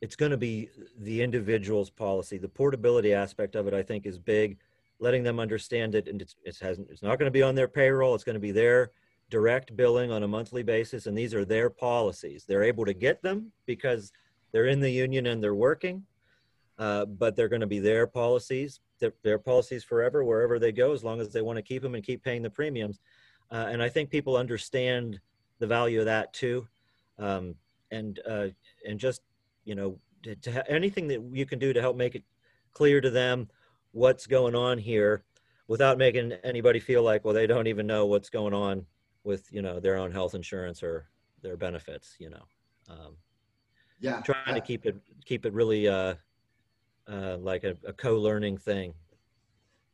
it's 0.00 0.16
going 0.16 0.30
to 0.30 0.36
be 0.36 0.68
the 0.98 1.22
individual's 1.22 1.90
policy. 1.90 2.38
The 2.38 2.48
portability 2.48 3.14
aspect 3.14 3.54
of 3.54 3.66
it, 3.66 3.74
I 3.74 3.82
think, 3.82 4.06
is 4.06 4.18
big. 4.18 4.58
Letting 5.00 5.22
them 5.22 5.38
understand 5.38 5.94
it, 5.94 6.08
and 6.08 6.20
it's, 6.20 6.34
it 6.44 6.58
hasn't, 6.60 6.90
it's 6.90 7.02
not 7.02 7.18
going 7.18 7.28
to 7.28 7.38
be 7.38 7.42
on 7.42 7.54
their 7.54 7.68
payroll. 7.68 8.14
It's 8.14 8.24
going 8.24 8.34
to 8.34 8.40
be 8.40 8.52
their 8.52 8.90
direct 9.30 9.76
billing 9.76 10.10
on 10.10 10.22
a 10.22 10.28
monthly 10.28 10.62
basis, 10.62 11.06
and 11.06 11.16
these 11.16 11.34
are 11.34 11.44
their 11.44 11.70
policies. 11.70 12.44
They're 12.46 12.62
able 12.62 12.84
to 12.84 12.94
get 12.94 13.22
them 13.22 13.52
because 13.66 14.12
they're 14.52 14.66
in 14.66 14.80
the 14.80 14.90
union 14.90 15.26
and 15.26 15.42
they're 15.42 15.54
working, 15.54 16.04
uh, 16.78 17.04
but 17.04 17.36
they're 17.36 17.48
going 17.48 17.60
to 17.60 17.66
be 17.66 17.78
their 17.78 18.06
policies, 18.06 18.80
their, 18.98 19.12
their, 19.22 19.38
policies 19.38 19.84
forever, 19.84 20.24
wherever 20.24 20.58
they 20.58 20.72
go, 20.72 20.92
as 20.92 21.04
long 21.04 21.20
as 21.20 21.32
they 21.32 21.42
want 21.42 21.56
to 21.56 21.62
keep 21.62 21.82
them 21.82 21.94
and 21.94 22.04
keep 22.04 22.24
paying 22.24 22.42
the 22.42 22.50
premiums. 22.50 23.00
Uh, 23.50 23.66
and 23.68 23.82
I 23.82 23.88
think 23.88 24.10
people 24.10 24.36
understand 24.36 25.20
the 25.58 25.66
value 25.66 26.00
of 26.00 26.06
that 26.06 26.32
too. 26.32 26.66
Um, 27.18 27.54
and, 27.90 28.20
uh, 28.28 28.48
and 28.86 28.98
just, 28.98 29.22
you 29.64 29.74
know, 29.74 29.98
to, 30.22 30.34
to 30.36 30.70
anything 30.70 31.08
that 31.08 31.22
you 31.32 31.46
can 31.46 31.58
do 31.58 31.72
to 31.72 31.80
help 31.80 31.96
make 31.96 32.14
it 32.14 32.24
clear 32.72 33.00
to 33.00 33.10
them 33.10 33.48
what's 33.92 34.26
going 34.26 34.54
on 34.54 34.78
here 34.78 35.24
without 35.66 35.98
making 35.98 36.32
anybody 36.44 36.80
feel 36.80 37.02
like, 37.02 37.24
well, 37.24 37.34
they 37.34 37.46
don't 37.46 37.66
even 37.66 37.86
know 37.86 38.06
what's 38.06 38.30
going 38.30 38.54
on 38.54 38.86
with 39.28 39.52
you 39.52 39.62
know 39.62 39.78
their 39.78 39.96
own 39.96 40.10
health 40.10 40.34
insurance 40.34 40.82
or 40.82 41.06
their 41.42 41.56
benefits 41.56 42.16
you 42.18 42.30
know 42.30 42.42
um, 42.88 43.16
yeah 44.00 44.20
trying 44.22 44.54
to 44.54 44.60
keep 44.60 44.86
it 44.86 44.96
keep 45.24 45.44
it 45.44 45.52
really 45.52 45.86
uh, 45.86 46.14
uh, 47.06 47.36
like 47.38 47.62
a, 47.64 47.76
a, 47.86 47.92
co-learning 47.92 48.56
thing 48.56 48.94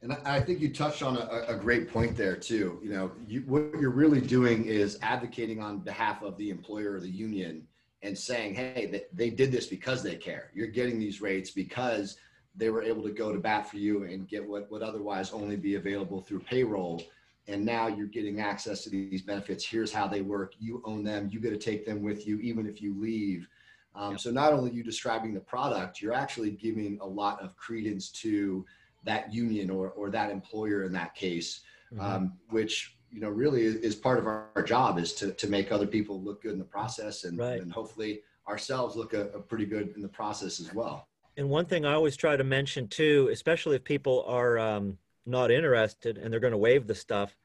and 0.03 0.13
I 0.25 0.41
think 0.41 0.61
you 0.61 0.73
touched 0.73 1.03
on 1.03 1.17
a, 1.17 1.45
a 1.49 1.57
great 1.57 1.89
point 1.89 2.15
there 2.15 2.37
too. 2.37 2.79
You 2.83 2.91
know, 2.91 3.13
you, 3.27 3.41
what 3.47 3.71
you're 3.81 3.89
really 3.89 4.21
doing 4.21 4.67
is 4.67 4.99
advocating 5.01 5.63
on 5.63 5.79
behalf 5.79 6.23
of 6.23 6.37
the 6.37 6.51
employer 6.51 6.93
or 6.93 7.01
the 7.01 7.09
union 7.09 7.67
and 8.03 8.19
saying, 8.19 8.55
hey, 8.55 8.87
they, 8.93 9.05
they 9.15 9.31
did 9.35 9.51
this 9.51 9.67
because 9.67 10.03
they 10.03 10.17
care. 10.17 10.51
You're 10.53 10.67
getting 10.67 10.99
these 10.99 11.23
rates 11.23 11.53
because 11.53 12.19
they 12.57 12.71
were 12.71 12.83
able 12.83 13.03
to 13.03 13.11
go 13.11 13.33
to 13.33 13.39
bat 13.39 13.69
for 13.69 13.77
you 13.77 14.05
and 14.05 14.29
get 14.29 14.47
what 14.47 14.71
would 14.71 14.83
otherwise 14.83 15.33
only 15.33 15.57
be 15.57 15.75
available 15.75 16.21
through 16.21 16.41
payroll. 16.41 17.03
And 17.47 17.65
now 17.65 17.89
you're 17.89 18.07
getting 18.07 18.41
access 18.41 18.85
to 18.85 18.91
these 18.91 19.23
benefits. 19.23 19.67
Here's 19.67 19.93
how 19.93 20.07
they 20.07 20.23
work. 20.23 20.55
You 20.59 20.83
own 20.85 21.05
them. 21.05 21.29
You 21.31 21.41
get 21.41 21.51
to 21.51 21.59
take 21.59 21.85
them 21.85 22.03
with 22.03 22.27
you 22.27 22.39
even 22.39 22.67
if 22.67 22.81
you 22.81 22.99
leave. 22.99 23.49
Um, 23.97 24.19
so 24.19 24.31
not 24.31 24.53
only 24.53 24.73
you 24.73 24.83
describing 24.83 25.35
the 25.35 25.41
product 25.41 26.01
you're 26.01 26.13
actually 26.13 26.51
giving 26.51 26.99
a 27.01 27.07
lot 27.07 27.41
of 27.41 27.57
credence 27.57 28.09
to 28.11 28.65
that 29.05 29.33
union 29.33 29.71
or, 29.71 29.91
or 29.91 30.11
that 30.11 30.31
employer 30.31 30.83
in 30.83 30.93
that 30.93 31.15
case 31.15 31.61
mm-hmm. 31.93 32.05
um, 32.05 32.33
which 32.51 32.97
you 33.13 33.21
know 33.21 33.29
really 33.29 33.63
is, 33.63 33.77
is 33.77 33.95
part 33.95 34.19
of 34.19 34.27
our, 34.27 34.49
our, 34.57 34.63
job 34.63 34.99
is 34.99 35.13
to, 35.13 35.33
to 35.35 35.49
make 35.49 35.71
other 35.71 35.87
people 35.87 36.21
look 36.21 36.43
good 36.43 36.53
in 36.53 36.59
the 36.59 36.65
process 36.65 37.23
and, 37.25 37.39
right. 37.39 37.61
and 37.61 37.73
hopefully 37.73 38.23
ourselves 38.49 38.97
look 38.97 39.15
a, 39.15 39.29
a 39.29 39.41
pretty 39.41 39.67
good 39.67 39.93
in 39.95 40.03
the 40.03 40.09
process 40.09 40.59
as 40.59 40.75
well 40.75 41.07
and 41.37 41.49
one 41.49 41.67
thing 41.67 41.85
i 41.85 41.93
always 41.93 42.17
try 42.17 42.37
to 42.37 42.45
mention 42.45 42.89
too 42.89 43.29
especially 43.33 43.77
if 43.77 43.85
people 43.85 44.25
are 44.27 44.59
um, 44.59 44.99
not 45.27 45.51
interested 45.51 46.19
and 46.19 46.33
they're 46.33 46.41
going 46.41 46.53
to 46.53 46.59
waive 46.59 46.87
the 46.87 46.95
stuff, 46.95 47.37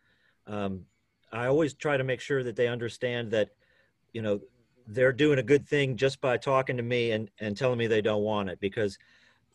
um, 0.48 0.86
I 1.32 1.48
always 1.48 1.74
try 1.74 1.98
to 1.98 2.04
make 2.04 2.22
sure 2.22 2.44
that 2.44 2.56
they 2.56 2.68
understand 2.68 3.32
that, 3.32 3.50
you 4.14 4.22
know, 4.22 4.42
they're 4.88 5.14
doing 5.14 5.40
a 5.40 5.44
good 5.44 5.68
thing 5.68 5.96
just 5.96 6.20
by 6.20 6.38
talking 6.38 6.78
to 6.78 6.84
me 6.84 7.12
and, 7.12 7.30
and 7.40 7.56
telling 7.56 7.78
me 7.78 7.88
they 7.88 8.02
don't 8.02 8.24
want 8.24 8.50
it 8.50 8.60
because 8.60 8.98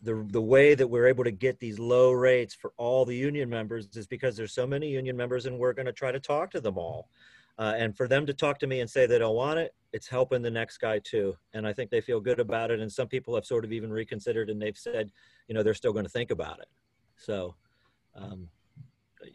the, 0.01 0.25
the 0.29 0.41
way 0.41 0.75
that 0.75 0.87
we're 0.87 1.07
able 1.07 1.25
to 1.25 1.31
get 1.31 1.59
these 1.59 1.77
low 1.77 2.11
rates 2.11 2.53
for 2.53 2.71
all 2.77 3.03
the 3.03 3.15
union 3.15 3.49
members 3.49 3.87
is 3.95 4.07
because 4.07 4.37
there's 4.37 4.53
so 4.53 4.65
many 4.65 4.87
union 4.89 5.17
members 5.17 5.45
and 5.45 5.57
we're 5.57 5.73
going 5.73 5.85
to 5.85 5.91
try 5.91 6.11
to 6.11 6.19
talk 6.19 6.51
to 6.51 6.61
them 6.61 6.77
all. 6.77 7.09
Uh, 7.57 7.73
and 7.77 7.95
for 7.95 8.07
them 8.07 8.25
to 8.25 8.33
talk 8.33 8.59
to 8.59 8.67
me 8.67 8.81
and 8.81 8.89
say 8.89 9.05
they 9.05 9.17
don't 9.17 9.35
want 9.35 9.59
it, 9.59 9.73
it's 9.93 10.07
helping 10.07 10.41
the 10.41 10.51
next 10.51 10.79
guy 10.79 10.99
too. 10.99 11.35
And 11.53 11.65
I 11.65 11.71
think 11.71 11.89
they 11.89 12.01
feel 12.01 12.19
good 12.19 12.39
about 12.39 12.69
it. 12.69 12.81
And 12.81 12.91
some 12.91 13.07
people 13.07 13.33
have 13.35 13.45
sort 13.45 13.63
of 13.63 13.71
even 13.71 13.91
reconsidered 13.91 14.49
and 14.49 14.61
they've 14.61 14.77
said, 14.77 15.09
you 15.47 15.55
know, 15.55 15.63
they're 15.63 15.73
still 15.73 15.93
going 15.93 16.05
to 16.05 16.11
think 16.11 16.31
about 16.31 16.59
it. 16.59 16.67
So, 17.15 17.55
um, 18.13 18.49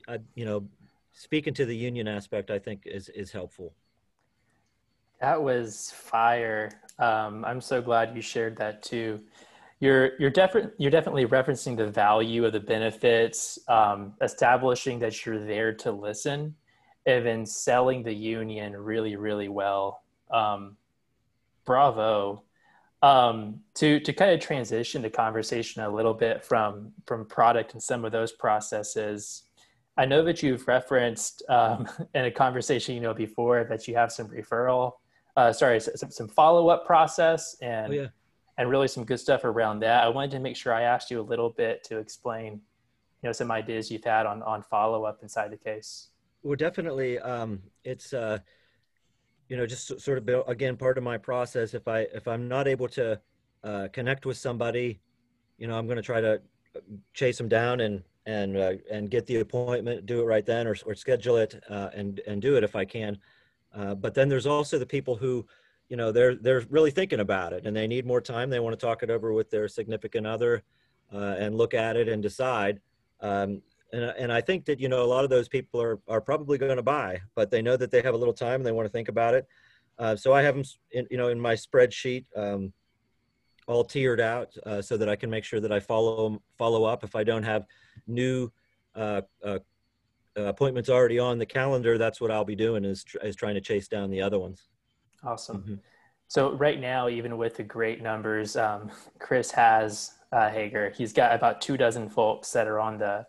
I, 0.07 0.19
you 0.35 0.45
know, 0.45 0.69
speaking 1.13 1.55
to 1.55 1.65
the 1.65 1.75
union 1.75 2.07
aspect, 2.09 2.51
I 2.51 2.59
think 2.59 2.83
is, 2.85 3.09
is 3.11 3.33
helpful. 3.33 3.73
That 5.21 5.43
was 5.43 5.93
fire. 5.95 6.71
Um, 6.99 7.45
I'm 7.45 7.61
so 7.61 7.81
glad 7.81 8.15
you 8.15 8.23
shared 8.23 8.57
that 8.59 8.83
too. 8.83 9.21
You're 9.81 10.13
you're 10.19 10.31
definitely 10.31 10.73
you're 10.79 10.91
definitely 10.91 11.27
referencing 11.27 11.77
the 11.77 11.87
value 11.87 12.45
of 12.45 12.53
the 12.53 12.61
benefits, 12.61 13.59
um, 13.69 14.13
establishing 14.21 14.99
that 14.99 15.25
you're 15.25 15.39
there 15.39 15.73
to 15.75 15.91
listen, 15.91 16.55
and 17.07 17.27
then 17.27 17.47
selling 17.47 18.03
the 18.03 18.13
union 18.13 18.77
really 18.77 19.17
really 19.17 19.49
well. 19.49 20.03
Um, 20.31 20.77
bravo. 21.65 22.43
Um, 23.03 23.61
to 23.77 23.99
to 24.01 24.13
kind 24.13 24.33
of 24.33 24.41
transition 24.41 25.01
the 25.01 25.11
conversation 25.11 25.83
a 25.83 25.89
little 25.89 26.13
bit 26.13 26.45
from 26.45 26.93
from 27.07 27.25
product 27.27 27.73
and 27.73 27.83
some 27.83 28.05
of 28.05 28.13
those 28.13 28.33
processes. 28.33 29.45
I 29.97 30.05
know 30.05 30.23
that 30.25 30.43
you've 30.43 30.67
referenced 30.69 31.43
um, 31.49 31.89
in 32.15 32.27
a 32.27 32.31
conversation 32.31 32.95
you 32.95 33.01
know 33.01 33.15
before 33.15 33.65
that 33.65 33.89
you 33.89 33.95
have 33.97 34.13
some 34.13 34.29
referral, 34.29 34.93
uh, 35.37 35.53
sorry, 35.53 35.81
some, 35.81 36.11
some 36.11 36.29
follow 36.29 36.69
up 36.69 36.87
process 36.87 37.57
and. 37.61 37.93
Oh, 37.93 37.97
yeah 37.97 38.07
and 38.61 38.69
really 38.69 38.89
some 38.89 39.05
good 39.05 39.19
stuff 39.19 39.45
around 39.45 39.81
that. 39.81 40.05
I 40.05 40.09
wanted 40.09 40.33
to 40.33 40.39
make 40.39 40.55
sure 40.55 40.75
I 40.75 40.83
asked 40.83 41.11
you 41.11 41.19
a 41.19 41.23
little 41.23 41.49
bit 41.49 41.83
to 41.85 41.97
explain, 41.97 42.61
you 43.23 43.29
know, 43.29 43.33
some 43.33 43.51
ideas 43.51 43.91
you've 43.91 44.05
had 44.05 44.27
on 44.27 44.43
on 44.43 44.63
follow 44.63 45.05
up 45.05 45.21
inside 45.23 45.51
the 45.51 45.57
case. 45.57 46.09
Well, 46.43 46.57
definitely, 46.57 47.19
um, 47.19 47.61
it's 47.85 48.13
uh, 48.13 48.39
you 49.49 49.57
know 49.57 49.67
just 49.67 50.01
sort 50.01 50.19
of 50.19 50.49
again 50.49 50.77
part 50.77 50.97
of 50.97 51.05
my 51.05 51.19
process. 51.19 51.75
If 51.75 51.87
I 51.89 52.01
if 52.15 52.27
I'm 52.27 52.49
not 52.49 52.67
able 52.67 52.89
to 52.89 53.21
uh, 53.63 53.89
connect 53.93 54.25
with 54.27 54.37
somebody, 54.37 55.01
you 55.59 55.67
know, 55.67 55.77
I'm 55.77 55.87
going 55.87 55.97
to 55.97 56.03
try 56.03 56.21
to 56.21 56.41
chase 57.15 57.37
them 57.37 57.49
down 57.49 57.81
and 57.81 58.03
and 58.27 58.57
uh, 58.57 58.73
and 58.91 59.11
get 59.11 59.27
the 59.27 59.41
appointment, 59.41 60.07
do 60.07 60.21
it 60.21 60.25
right 60.25 60.47
then, 60.47 60.67
or 60.67 60.77
or 60.87 60.95
schedule 60.95 61.37
it 61.37 61.63
uh, 61.69 61.91
and 61.95 62.21
and 62.27 62.41
do 62.41 62.57
it 62.57 62.65
if 62.65 62.75
I 62.75 62.85
can. 62.85 63.19
Uh, 63.75 63.95
but 63.95 64.15
then 64.15 64.29
there's 64.29 64.47
also 64.47 64.79
the 64.79 64.87
people 64.87 65.17
who 65.17 65.47
you 65.89 65.97
know 65.97 66.11
they're 66.11 66.37
they're 66.37 66.65
really 66.71 66.91
thinking 66.91 67.21
about 67.21 67.53
it 67.53 67.67
and 67.67 67.77
they 67.77 67.87
need 67.87 68.07
more 68.07 68.21
time 68.21 68.49
they 68.49 68.61
want 68.61 68.79
to 68.79 68.87
talk 68.87 69.03
it 69.03 69.11
over 69.11 69.33
with 69.33 69.51
their 69.51 69.69
significant 69.69 70.27
other 70.27 70.63
uh, 71.13 71.35
and 71.39 71.57
look 71.57 71.75
at 71.75 71.97
it 71.97 72.09
and 72.09 72.23
decide 72.23 72.81
um, 73.21 73.61
and, 73.93 74.05
and 74.05 74.33
i 74.33 74.41
think 74.41 74.65
that 74.65 74.81
you 74.81 74.89
know 74.89 75.03
a 75.03 75.07
lot 75.07 75.25
of 75.25 75.31
those 75.31 75.49
people 75.49 75.81
are, 75.81 75.99
are 76.09 76.21
probably 76.21 76.59
going 76.59 76.77
to 76.77 76.83
buy 76.83 77.21
but 77.35 77.51
they 77.51 77.63
know 77.63 77.77
that 77.77 77.91
they 77.91 78.03
have 78.03 78.15
a 78.15 78.17
little 78.17 78.35
time 78.35 78.57
and 78.57 78.67
they 78.67 78.73
want 78.73 78.87
to 78.87 78.93
think 78.93 79.09
about 79.09 79.35
it 79.35 79.47
uh, 79.99 80.17
so 80.17 80.33
i 80.33 80.43
have 80.43 80.55
them 80.55 80.65
in, 80.93 81.07
you 81.11 81.17
know 81.17 81.29
in 81.29 81.41
my 81.41 81.55
spreadsheet 81.55 82.25
um, 82.37 82.73
all 83.67 83.85
tiered 83.85 84.21
out 84.21 84.55
uh, 84.67 84.81
so 84.83 84.97
that 84.97 85.09
i 85.09 85.17
can 85.17 85.31
make 85.31 85.45
sure 85.45 85.61
that 85.61 85.73
i 85.73 85.81
follow 85.81 86.41
follow 86.59 86.85
up 86.85 87.05
if 87.05 87.15
i 87.15 87.25
don't 87.25 87.45
have 87.45 87.67
new 88.07 88.51
uh, 88.97 89.21
uh, 89.45 89.59
appointments 90.37 90.89
already 90.89 91.19
on 91.19 91.39
the 91.39 91.47
calendar 91.47 91.99
that's 91.99 92.21
what 92.21 92.31
i'll 92.31 92.45
be 92.45 92.57
doing 92.57 92.85
is, 92.85 93.05
is 93.23 93.37
trying 93.37 93.55
to 93.55 93.61
chase 93.61 93.89
down 93.89 94.11
the 94.11 94.23
other 94.23 94.39
ones 94.39 94.71
Awesome. 95.23 95.59
Mm-hmm. 95.59 95.75
So 96.29 96.53
right 96.53 96.81
now, 96.81 97.09
even 97.09 97.37
with 97.37 97.57
the 97.57 97.63
great 97.63 98.03
numbers, 98.03 98.57
um, 98.57 98.91
Chris 99.19 99.51
has 99.51 100.13
uh, 100.33 100.49
Hager. 100.49 100.91
He's 100.91 101.13
got 101.13 101.35
about 101.35 101.61
two 101.61 101.77
dozen 101.77 102.09
folks 102.09 102.53
that 102.53 102.69
are 102.69 102.79
on 102.79 102.99
the 102.99 103.27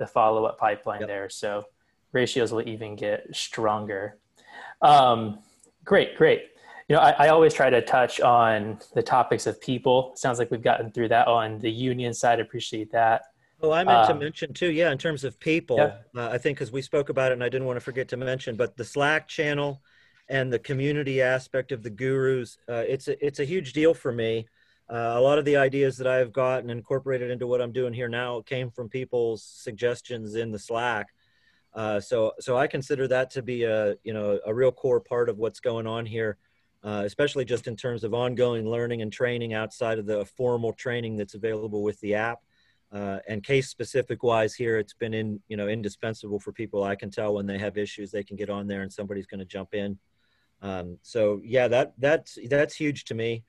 the 0.00 0.06
follow 0.08 0.46
up 0.46 0.58
pipeline 0.58 1.00
yep. 1.00 1.08
there. 1.08 1.28
So 1.28 1.64
ratios 2.10 2.50
will 2.50 2.68
even 2.68 2.96
get 2.96 3.28
stronger. 3.32 4.18
Um, 4.82 5.38
great, 5.84 6.16
great. 6.16 6.46
You 6.88 6.96
know, 6.96 7.02
I, 7.02 7.26
I, 7.26 7.28
always 7.28 7.54
try 7.54 7.70
to 7.70 7.80
touch 7.80 8.20
on 8.20 8.80
the 8.94 9.02
topics 9.02 9.46
of 9.46 9.60
people. 9.60 10.12
Sounds 10.16 10.40
like 10.40 10.50
we've 10.50 10.62
gotten 10.62 10.90
through 10.90 11.08
that 11.08 11.28
on 11.28 11.60
the 11.60 11.70
union 11.70 12.12
side. 12.12 12.40
Appreciate 12.40 12.90
that. 12.90 13.22
Well, 13.60 13.72
I 13.72 13.84
meant 13.84 14.08
um, 14.10 14.18
to 14.18 14.24
mention 14.24 14.52
too, 14.52 14.72
yeah, 14.72 14.90
in 14.90 14.98
terms 14.98 15.22
of 15.22 15.38
people, 15.38 15.76
yeah. 15.76 15.98
uh, 16.16 16.30
I 16.30 16.38
think 16.38 16.58
because 16.58 16.72
we 16.72 16.82
spoke 16.82 17.10
about 17.10 17.30
it 17.30 17.34
and 17.34 17.44
I 17.44 17.48
didn't 17.48 17.66
want 17.66 17.76
to 17.76 17.84
forget 17.84 18.08
to 18.08 18.16
mention, 18.16 18.56
but 18.56 18.76
the 18.76 18.84
Slack 18.84 19.28
channel 19.28 19.82
and 20.28 20.52
the 20.52 20.58
community 20.58 21.20
aspect 21.20 21.70
of 21.72 21.82
the 21.82 21.90
gurus. 21.90 22.56
Uh, 22.68 22.84
it's 22.88 23.08
a, 23.08 23.24
it's 23.24 23.40
a 23.40 23.44
huge 23.44 23.72
deal 23.72 23.92
for 23.92 24.12
me. 24.12 24.48
Uh, 24.90 25.14
a 25.14 25.20
lot 25.20 25.38
of 25.38 25.44
the 25.44 25.56
ideas 25.56 25.96
that 25.98 26.08
I've 26.08 26.32
gotten 26.32 26.68
incorporated 26.68 27.30
into 27.30 27.46
what 27.46 27.60
I'm 27.60 27.70
doing 27.70 27.92
here 27.92 28.08
now 28.08 28.40
came 28.40 28.70
from 28.70 28.88
people's 28.88 29.44
suggestions 29.44 30.34
in 30.34 30.50
the 30.50 30.58
Slack. 30.58 31.06
Uh, 31.72 32.00
so 32.00 32.32
so 32.40 32.56
I 32.56 32.66
consider 32.66 33.06
that 33.06 33.30
to 33.30 33.42
be 33.42 33.62
a 33.62 33.94
you 34.02 34.12
know 34.12 34.40
a 34.44 34.52
real 34.52 34.72
core 34.72 35.00
part 35.00 35.28
of 35.28 35.38
what's 35.38 35.60
going 35.60 35.86
on 35.86 36.04
here, 36.04 36.38
uh, 36.82 37.02
especially 37.06 37.44
just 37.44 37.68
in 37.68 37.76
terms 37.76 38.02
of 38.02 38.14
ongoing 38.14 38.68
learning 38.68 39.02
and 39.02 39.12
training 39.12 39.54
outside 39.54 40.00
of 40.00 40.06
the 40.06 40.24
formal 40.24 40.72
training 40.72 41.16
that's 41.16 41.34
available 41.34 41.82
with 41.84 42.00
the 42.00 42.14
app. 42.14 42.40
Uh, 42.92 43.20
and 43.28 43.44
case 43.44 43.68
specific 43.68 44.24
wise 44.24 44.52
here, 44.52 44.76
it's 44.76 44.94
been 44.94 45.14
in 45.14 45.40
you 45.46 45.56
know 45.56 45.68
indispensable 45.68 46.40
for 46.40 46.52
people. 46.52 46.82
I 46.82 46.96
can 46.96 47.12
tell 47.12 47.34
when 47.34 47.46
they 47.46 47.58
have 47.58 47.78
issues, 47.78 48.10
they 48.10 48.24
can 48.24 48.36
get 48.36 48.50
on 48.50 48.66
there 48.66 48.82
and 48.82 48.92
somebody's 48.92 49.26
going 49.26 49.38
to 49.38 49.44
jump 49.44 49.72
in. 49.72 49.96
Um, 50.62 50.98
so 51.02 51.40
yeah, 51.44 51.68
that 51.68 51.92
that's 51.98 52.36
that's 52.48 52.74
huge 52.74 53.04
to 53.04 53.14
me, 53.14 53.44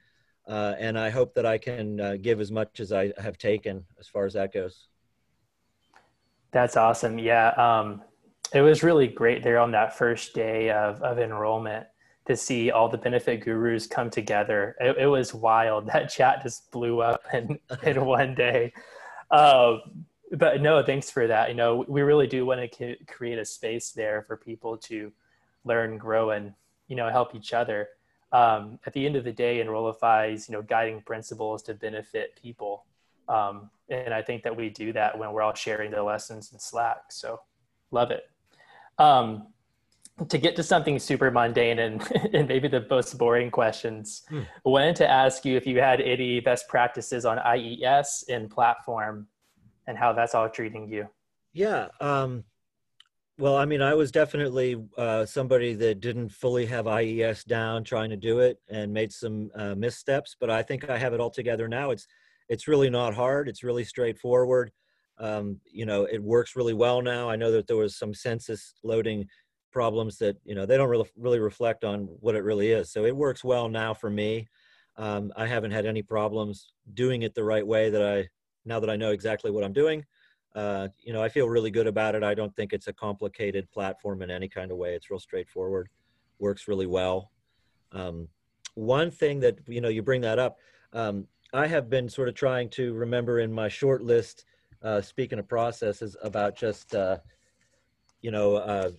uh, 0.47 0.75
and 0.79 0.97
I 0.97 1.09
hope 1.09 1.33
that 1.35 1.45
I 1.45 1.57
can 1.57 1.99
uh, 1.99 2.17
give 2.21 2.39
as 2.39 2.51
much 2.51 2.79
as 2.79 2.91
I 2.91 3.13
have 3.17 3.37
taken 3.37 3.85
as 3.99 4.07
far 4.07 4.25
as 4.25 4.33
that 4.33 4.53
goes. 4.53 4.87
That's 6.51 6.75
awesome. 6.75 7.17
Yeah, 7.19 7.49
um, 7.49 8.01
it 8.53 8.61
was 8.61 8.83
really 8.83 9.07
great 9.07 9.43
there 9.43 9.59
on 9.59 9.71
that 9.71 9.97
first 9.97 10.33
day 10.33 10.69
of 10.71 11.01
of 11.01 11.19
enrollment 11.19 11.87
to 12.27 12.35
see 12.35 12.71
all 12.71 12.89
the 12.89 12.97
benefit 12.97 13.41
gurus 13.41 13.87
come 13.87 14.09
together. 14.09 14.75
It, 14.79 14.97
it 14.97 15.07
was 15.07 15.33
wild. 15.33 15.87
That 15.93 16.09
chat 16.09 16.43
just 16.43 16.69
blew 16.71 17.01
up 17.01 17.23
in 17.33 17.59
in 17.83 18.05
one 18.05 18.35
day. 18.35 18.73
Uh, 19.29 19.77
but 20.33 20.61
no, 20.61 20.83
thanks 20.83 21.09
for 21.09 21.27
that. 21.27 21.49
You 21.49 21.55
know, 21.55 21.85
we 21.87 22.01
really 22.01 22.27
do 22.27 22.45
want 22.45 22.71
to 22.71 22.95
create 23.05 23.37
a 23.37 23.45
space 23.45 23.91
there 23.91 24.23
for 24.23 24.37
people 24.37 24.77
to 24.77 25.11
learn, 25.65 25.97
grow, 25.97 26.31
and 26.31 26.53
you 26.87 26.95
know 26.95 27.09
help 27.09 27.35
each 27.35 27.53
other 27.53 27.87
um, 28.31 28.79
at 28.85 28.93
the 28.93 29.05
end 29.05 29.15
of 29.15 29.23
the 29.23 29.31
day 29.31 29.61
enrollify's 29.61 30.47
you 30.47 30.53
know 30.53 30.61
guiding 30.61 31.01
principles 31.01 31.61
to 31.63 31.73
benefit 31.73 32.39
people. 32.41 32.85
Um, 33.27 33.69
and 33.89 34.13
i 34.13 34.21
think 34.21 34.43
that 34.43 34.55
we 34.55 34.69
do 34.69 34.91
that 34.93 35.17
when 35.17 35.31
we're 35.31 35.41
all 35.41 35.53
sharing 35.53 35.91
the 35.91 36.01
lessons 36.01 36.51
in 36.51 36.59
slack. 36.59 37.11
So 37.11 37.41
love 37.91 38.11
it. 38.11 38.29
Um, 38.97 39.47
to 40.27 40.37
get 40.37 40.55
to 40.55 40.63
something 40.63 40.99
super 40.99 41.31
mundane 41.31 41.79
and, 41.79 42.01
and 42.33 42.47
maybe 42.47 42.67
the 42.67 42.85
most 42.89 43.17
boring 43.17 43.49
questions 43.49 44.23
hmm. 44.29 44.41
i 44.41 44.69
wanted 44.69 44.95
to 44.95 45.09
ask 45.09 45.45
you 45.45 45.57
if 45.57 45.65
you 45.65 45.79
had 45.79 45.99
any 46.01 46.39
best 46.39 46.67
practices 46.67 47.25
on 47.25 47.39
ies 47.39 48.23
in 48.27 48.47
platform 48.47 49.27
and 49.87 49.97
how 49.97 50.13
that's 50.13 50.35
all 50.35 50.47
treating 50.47 50.87
you. 50.87 51.07
Yeah 51.53 51.87
um, 51.99 52.43
well, 53.41 53.57
I 53.57 53.65
mean, 53.65 53.81
I 53.81 53.95
was 53.95 54.11
definitely 54.11 54.75
uh, 54.99 55.25
somebody 55.25 55.73
that 55.73 55.99
didn't 55.99 56.29
fully 56.29 56.63
have 56.67 56.85
IES 56.85 57.43
down, 57.43 57.83
trying 57.83 58.11
to 58.11 58.15
do 58.15 58.39
it, 58.39 58.59
and 58.69 58.93
made 58.93 59.11
some 59.11 59.49
uh, 59.55 59.73
missteps. 59.73 60.35
But 60.39 60.51
I 60.51 60.61
think 60.61 60.91
I 60.91 60.97
have 60.99 61.13
it 61.13 61.19
all 61.19 61.31
together 61.31 61.67
now. 61.67 61.89
It's 61.89 62.05
it's 62.49 62.67
really 62.67 62.91
not 62.91 63.15
hard. 63.15 63.49
It's 63.49 63.63
really 63.63 63.83
straightforward. 63.83 64.71
Um, 65.17 65.59
you 65.65 65.87
know, 65.87 66.03
it 66.03 66.21
works 66.21 66.55
really 66.55 66.75
well 66.75 67.01
now. 67.01 67.31
I 67.31 67.35
know 67.35 67.51
that 67.51 67.65
there 67.65 67.77
was 67.77 67.97
some 67.97 68.13
census 68.13 68.75
loading 68.83 69.27
problems 69.71 70.19
that 70.19 70.37
you 70.45 70.53
know 70.53 70.67
they 70.67 70.77
don't 70.77 70.89
really 70.89 71.09
really 71.17 71.39
reflect 71.39 71.83
on 71.83 72.01
what 72.19 72.35
it 72.35 72.43
really 72.43 72.69
is. 72.69 72.91
So 72.91 73.05
it 73.05 73.15
works 73.15 73.43
well 73.43 73.69
now 73.69 73.95
for 73.95 74.11
me. 74.11 74.49
Um, 74.97 75.33
I 75.35 75.47
haven't 75.47 75.71
had 75.71 75.87
any 75.87 76.03
problems 76.03 76.73
doing 76.93 77.23
it 77.23 77.33
the 77.33 77.43
right 77.43 77.65
way 77.65 77.89
that 77.89 78.03
I 78.03 78.27
now 78.65 78.79
that 78.79 78.89
I 78.91 78.97
know 78.97 79.09
exactly 79.09 79.49
what 79.49 79.63
I'm 79.63 79.73
doing 79.73 80.05
uh, 80.55 80.89
you 81.01 81.13
know, 81.13 81.23
I 81.23 81.29
feel 81.29 81.47
really 81.47 81.71
good 81.71 81.87
about 81.87 82.15
it. 82.15 82.23
I 82.23 82.33
don't 82.33 82.55
think 82.55 82.73
it's 82.73 82.87
a 82.87 82.93
complicated 82.93 83.71
platform 83.71 84.21
in 84.21 84.29
any 84.29 84.49
kind 84.49 84.71
of 84.71 84.77
way. 84.77 84.95
It's 84.95 85.09
real 85.09 85.19
straightforward, 85.19 85.87
works 86.39 86.67
really 86.67 86.87
well. 86.87 87.31
Um, 87.93 88.27
one 88.75 89.11
thing 89.11 89.39
that, 89.41 89.59
you 89.67 89.81
know, 89.81 89.89
you 89.89 90.01
bring 90.01 90.21
that 90.21 90.39
up, 90.39 90.57
um, 90.93 91.27
I 91.53 91.67
have 91.67 91.89
been 91.89 92.09
sort 92.09 92.29
of 92.29 92.35
trying 92.35 92.69
to 92.71 92.93
remember 92.93 93.39
in 93.39 93.51
my 93.51 93.67
short 93.67 94.01
list, 94.01 94.45
uh, 94.81 95.01
speaking 95.01 95.39
of 95.39 95.47
processes, 95.47 96.15
about 96.21 96.55
just, 96.55 96.95
uh, 96.95 97.17
you 98.21 98.31
know, 98.31 98.55
uh, 98.55 98.91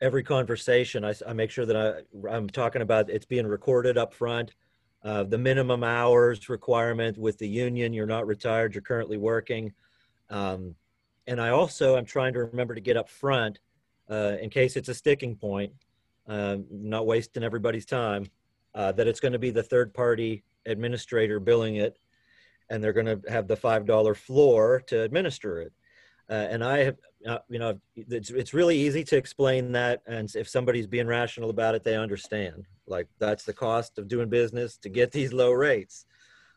every 0.00 0.22
conversation, 0.22 1.04
I, 1.04 1.14
I, 1.26 1.32
make 1.32 1.50
sure 1.50 1.64
that 1.64 1.76
I, 1.76 2.28
I'm 2.28 2.48
talking 2.48 2.82
about 2.82 3.08
it's 3.08 3.26
being 3.26 3.46
recorded 3.46 3.96
up 3.96 4.12
front. 4.12 4.54
Uh, 5.04 5.24
the 5.24 5.38
minimum 5.38 5.84
hours 5.84 6.48
requirement 6.48 7.18
with 7.18 7.38
the 7.38 7.48
union, 7.48 7.92
you're 7.92 8.06
not 8.06 8.26
retired, 8.26 8.74
you're 8.74 8.82
currently 8.82 9.16
working. 9.16 9.72
Um, 10.32 10.74
and 11.28 11.40
I 11.40 11.50
also 11.50 11.96
am 11.96 12.04
trying 12.04 12.32
to 12.32 12.40
remember 12.40 12.74
to 12.74 12.80
get 12.80 12.96
up 12.96 13.08
front 13.08 13.60
uh, 14.10 14.36
in 14.40 14.50
case 14.50 14.76
it's 14.76 14.88
a 14.88 14.94
sticking 14.94 15.36
point, 15.36 15.72
um, 16.26 16.64
not 16.70 17.06
wasting 17.06 17.44
everybody's 17.44 17.86
time, 17.86 18.26
uh, 18.74 18.90
that 18.92 19.06
it's 19.06 19.20
going 19.20 19.32
to 19.32 19.38
be 19.38 19.50
the 19.50 19.62
third 19.62 19.94
party 19.94 20.42
administrator 20.66 21.38
billing 21.38 21.76
it, 21.76 21.98
and 22.70 22.82
they're 22.82 22.92
going 22.92 23.06
to 23.06 23.20
have 23.30 23.46
the 23.46 23.56
five 23.56 23.86
dollar 23.86 24.14
floor 24.14 24.82
to 24.88 25.02
administer 25.02 25.60
it. 25.60 25.72
Uh, 26.30 26.48
and 26.50 26.64
I 26.64 26.78
have, 26.78 26.96
uh, 27.26 27.38
you 27.48 27.58
know, 27.58 27.78
it's 27.94 28.30
it's 28.30 28.54
really 28.54 28.78
easy 28.78 29.04
to 29.04 29.16
explain 29.16 29.72
that, 29.72 30.02
and 30.06 30.34
if 30.34 30.48
somebody's 30.48 30.86
being 30.86 31.06
rational 31.06 31.50
about 31.50 31.74
it, 31.74 31.84
they 31.84 31.96
understand. 31.96 32.64
Like 32.86 33.06
that's 33.18 33.44
the 33.44 33.52
cost 33.52 33.98
of 33.98 34.08
doing 34.08 34.28
business 34.28 34.76
to 34.78 34.88
get 34.88 35.12
these 35.12 35.32
low 35.32 35.52
rates. 35.52 36.06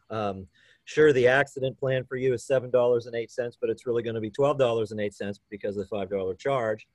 Um, 0.10 0.48
sure, 0.86 1.12
the 1.12 1.28
accident 1.28 1.78
plan 1.78 2.06
for 2.06 2.16
you 2.16 2.34
is 2.34 2.46
seven 2.46 2.72
dollars 2.72 3.06
and 3.06 3.16
eight 3.16 3.32
cents, 3.32 3.58
but 3.60 3.70
it's 3.70 3.86
really 3.86 4.04
going 4.04 4.16
to 4.16 4.22
be 4.22 4.32
twelve 4.32 4.58
dollars 4.58 4.92
and 4.92 5.02
eight 5.02 5.14
cents 5.14 5.40
because 5.50 5.76
of 5.76 5.84
the 5.84 5.96
five 5.96 6.10
dollar 6.10 6.36
charge, 6.36 6.88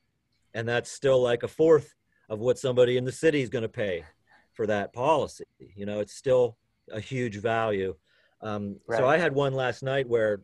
and 0.54 0.66
that's 0.66 0.90
still 0.90 1.20
like 1.20 1.42
a 1.42 1.48
fourth 1.48 1.94
of 2.28 2.38
what 2.38 2.58
somebody 2.58 2.96
in 2.96 3.04
the 3.04 3.12
city 3.12 3.42
is 3.42 3.48
going 3.48 3.62
to 3.62 3.68
pay 3.68 4.04
for 4.52 4.66
that 4.66 4.92
policy. 4.92 5.44
You 5.58 5.84
know, 5.84 6.00
it's 6.00 6.14
still 6.14 6.56
a 6.90 7.00
huge 7.00 7.36
value. 7.36 7.94
Um, 8.40 8.76
right. 8.86 8.98
So 8.98 9.06
I 9.06 9.18
had 9.18 9.34
one 9.34 9.52
last 9.52 9.82
night 9.82 10.08
where 10.08 10.42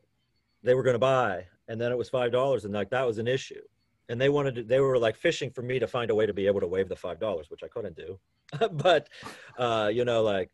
they 0.63 0.75
were 0.75 0.83
going 0.83 0.95
to 0.95 0.99
buy, 0.99 1.47
and 1.69 1.81
then 1.81 1.93
it 1.93 1.99
was 1.99 2.09
five 2.09 2.33
dollars, 2.33 2.65
and 2.65 2.75
like 2.75 2.91
that 2.91 3.07
was 3.07 3.19
an 3.19 3.29
issue. 3.29 3.63
And 4.09 4.21
they 4.21 4.29
wanted 4.29 4.55
to, 4.57 4.63
they 4.63 4.79
were 4.81 4.99
like 4.99 5.17
fishing 5.17 5.51
for 5.51 5.63
me 5.63 5.79
to 5.81 5.87
find 5.87 6.11
a 6.11 6.15
way 6.15 6.27
to 6.27 6.33
be 6.33 6.47
able 6.47 6.61
to 6.61 6.67
waive 6.67 6.89
the 6.89 6.97
five 6.97 7.19
dollars, 7.19 7.51
which 7.51 7.63
I 7.65 7.69
couldn't 7.69 7.97
do. 7.97 8.19
but 8.73 9.09
uh, 9.59 9.91
you 9.93 10.05
know, 10.05 10.23
like 10.23 10.51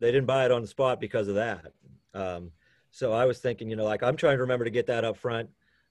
they 0.00 0.10
didn't 0.10 0.26
buy 0.26 0.44
it 0.44 0.50
on 0.50 0.62
the 0.62 0.68
spot 0.68 1.00
because 1.00 1.28
of 1.28 1.34
that. 1.36 1.72
Um, 2.14 2.50
so 2.90 3.12
I 3.12 3.24
was 3.24 3.38
thinking, 3.38 3.68
you 3.68 3.76
know, 3.76 3.84
like 3.84 4.02
I'm 4.02 4.16
trying 4.16 4.36
to 4.36 4.42
remember 4.42 4.64
to 4.64 4.70
get 4.70 4.86
that 4.86 5.04
up 5.04 5.16
front, 5.16 5.50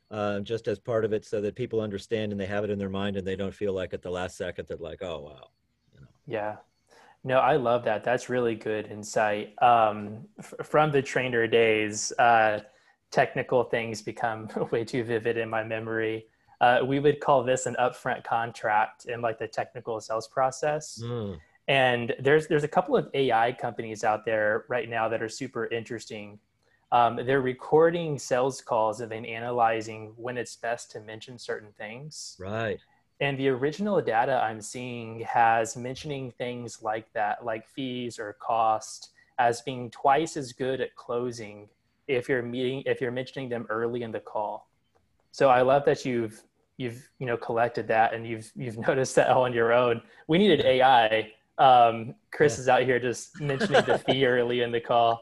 uh, 0.10 0.40
just 0.40 0.68
as 0.68 0.80
part 0.80 1.04
of 1.06 1.14
it, 1.14 1.26
so 1.26 1.42
that 1.42 1.56
people 1.56 1.82
understand 1.82 2.32
and 2.32 2.40
they 2.40 2.46
have 2.46 2.64
it 2.64 2.70
in 2.70 2.80
their 2.80 2.90
mind 2.90 3.18
and 3.18 3.28
they 3.28 3.36
don't 3.36 3.54
feel 3.54 3.74
like 3.74 3.94
at 3.94 4.02
the 4.02 4.10
last 4.10 4.38
second 4.38 4.68
they're 4.68 4.78
like, 4.78 5.02
oh 5.02 5.20
wow, 5.20 5.50
you 5.94 6.00
know. 6.00 6.08
Yeah, 6.26 6.56
no, 7.24 7.40
I 7.40 7.56
love 7.56 7.84
that. 7.86 8.04
That's 8.04 8.30
really 8.30 8.56
good 8.56 8.88
insight. 8.88 9.54
Um, 9.62 10.28
f- 10.40 10.54
from 10.64 10.92
the 10.92 11.02
trainer 11.02 11.48
days, 11.48 12.12
uh, 12.20 12.60
technical 13.12 13.64
things 13.64 14.02
become 14.02 14.50
way 14.72 14.84
too 14.84 15.04
vivid 15.04 15.38
in 15.38 15.50
my 15.50 15.64
memory. 15.64 16.26
Uh, 16.60 16.80
we 16.86 17.00
would 17.00 17.20
call 17.20 17.44
this 17.44 17.66
an 17.66 17.76
upfront 17.80 18.24
contract 18.24 19.06
in 19.06 19.22
like 19.22 19.40
the 19.40 19.48
technical 19.48 20.00
sales 20.00 20.28
process. 20.28 21.02
Mm. 21.04 21.38
And 21.68 22.14
there's 22.20 22.48
there's 22.48 22.64
a 22.64 22.68
couple 22.68 22.98
of 22.98 23.10
AI 23.14 23.54
companies 23.54 24.04
out 24.04 24.26
there 24.26 24.66
right 24.68 24.90
now 24.90 25.08
that 25.10 25.22
are 25.22 25.30
super 25.30 25.68
interesting. 25.68 26.40
Um, 26.92 27.20
they're 27.26 27.42
recording 27.42 28.20
sales 28.20 28.62
calls 28.62 29.02
and 29.02 29.12
then 29.12 29.26
analyzing 29.26 30.14
when 30.16 30.38
it's 30.38 30.56
best 30.56 30.92
to 30.92 31.00
mention 31.00 31.40
certain 31.40 31.72
things. 31.78 32.38
Right. 32.40 32.80
And 33.20 33.38
the 33.38 33.48
original 33.50 34.02
data 34.02 34.42
I'm 34.44 34.62
seeing 34.62 35.22
has 35.22 35.78
mentioning 35.78 36.32
things 36.32 36.84
like 36.84 37.12
that, 37.14 37.46
like 37.46 37.68
fees 37.68 38.20
or 38.20 38.34
cost, 38.40 39.12
as 39.40 39.62
being 39.62 39.90
twice 39.90 40.38
as 40.38 40.54
good 40.54 40.82
at 40.82 40.96
closing 40.96 41.70
if 42.08 42.28
you're 42.28 42.44
meeting 42.44 42.84
if 42.86 43.00
you're 43.00 43.12
mentioning 43.12 43.50
them 43.50 43.66
early 43.70 44.04
in 44.04 44.12
the 44.12 44.20
call. 44.20 44.70
So 45.32 45.50
I 45.50 45.62
love 45.62 45.86
that 45.86 46.06
you've 46.06 46.44
you've 46.78 47.10
you 47.20 47.26
know 47.26 47.38
collected 47.38 47.88
that 47.88 48.14
and 48.14 48.28
you've 48.28 48.52
you've 48.56 48.78
noticed 48.88 49.16
that 49.16 49.30
on 49.30 49.54
your 49.54 49.74
own. 49.74 50.02
We 50.28 50.38
needed 50.38 50.62
AI. 50.62 51.32
Um, 51.58 52.16
Chris 52.32 52.58
yeah. 52.58 52.62
is 52.62 52.70
out 52.70 52.84
here 52.84 53.00
just 53.00 53.40
mentioning 53.40 53.84
the 53.86 53.98
fee 53.98 54.26
early 54.26 54.62
in 54.62 54.72
the 54.72 54.80
call. 54.80 55.22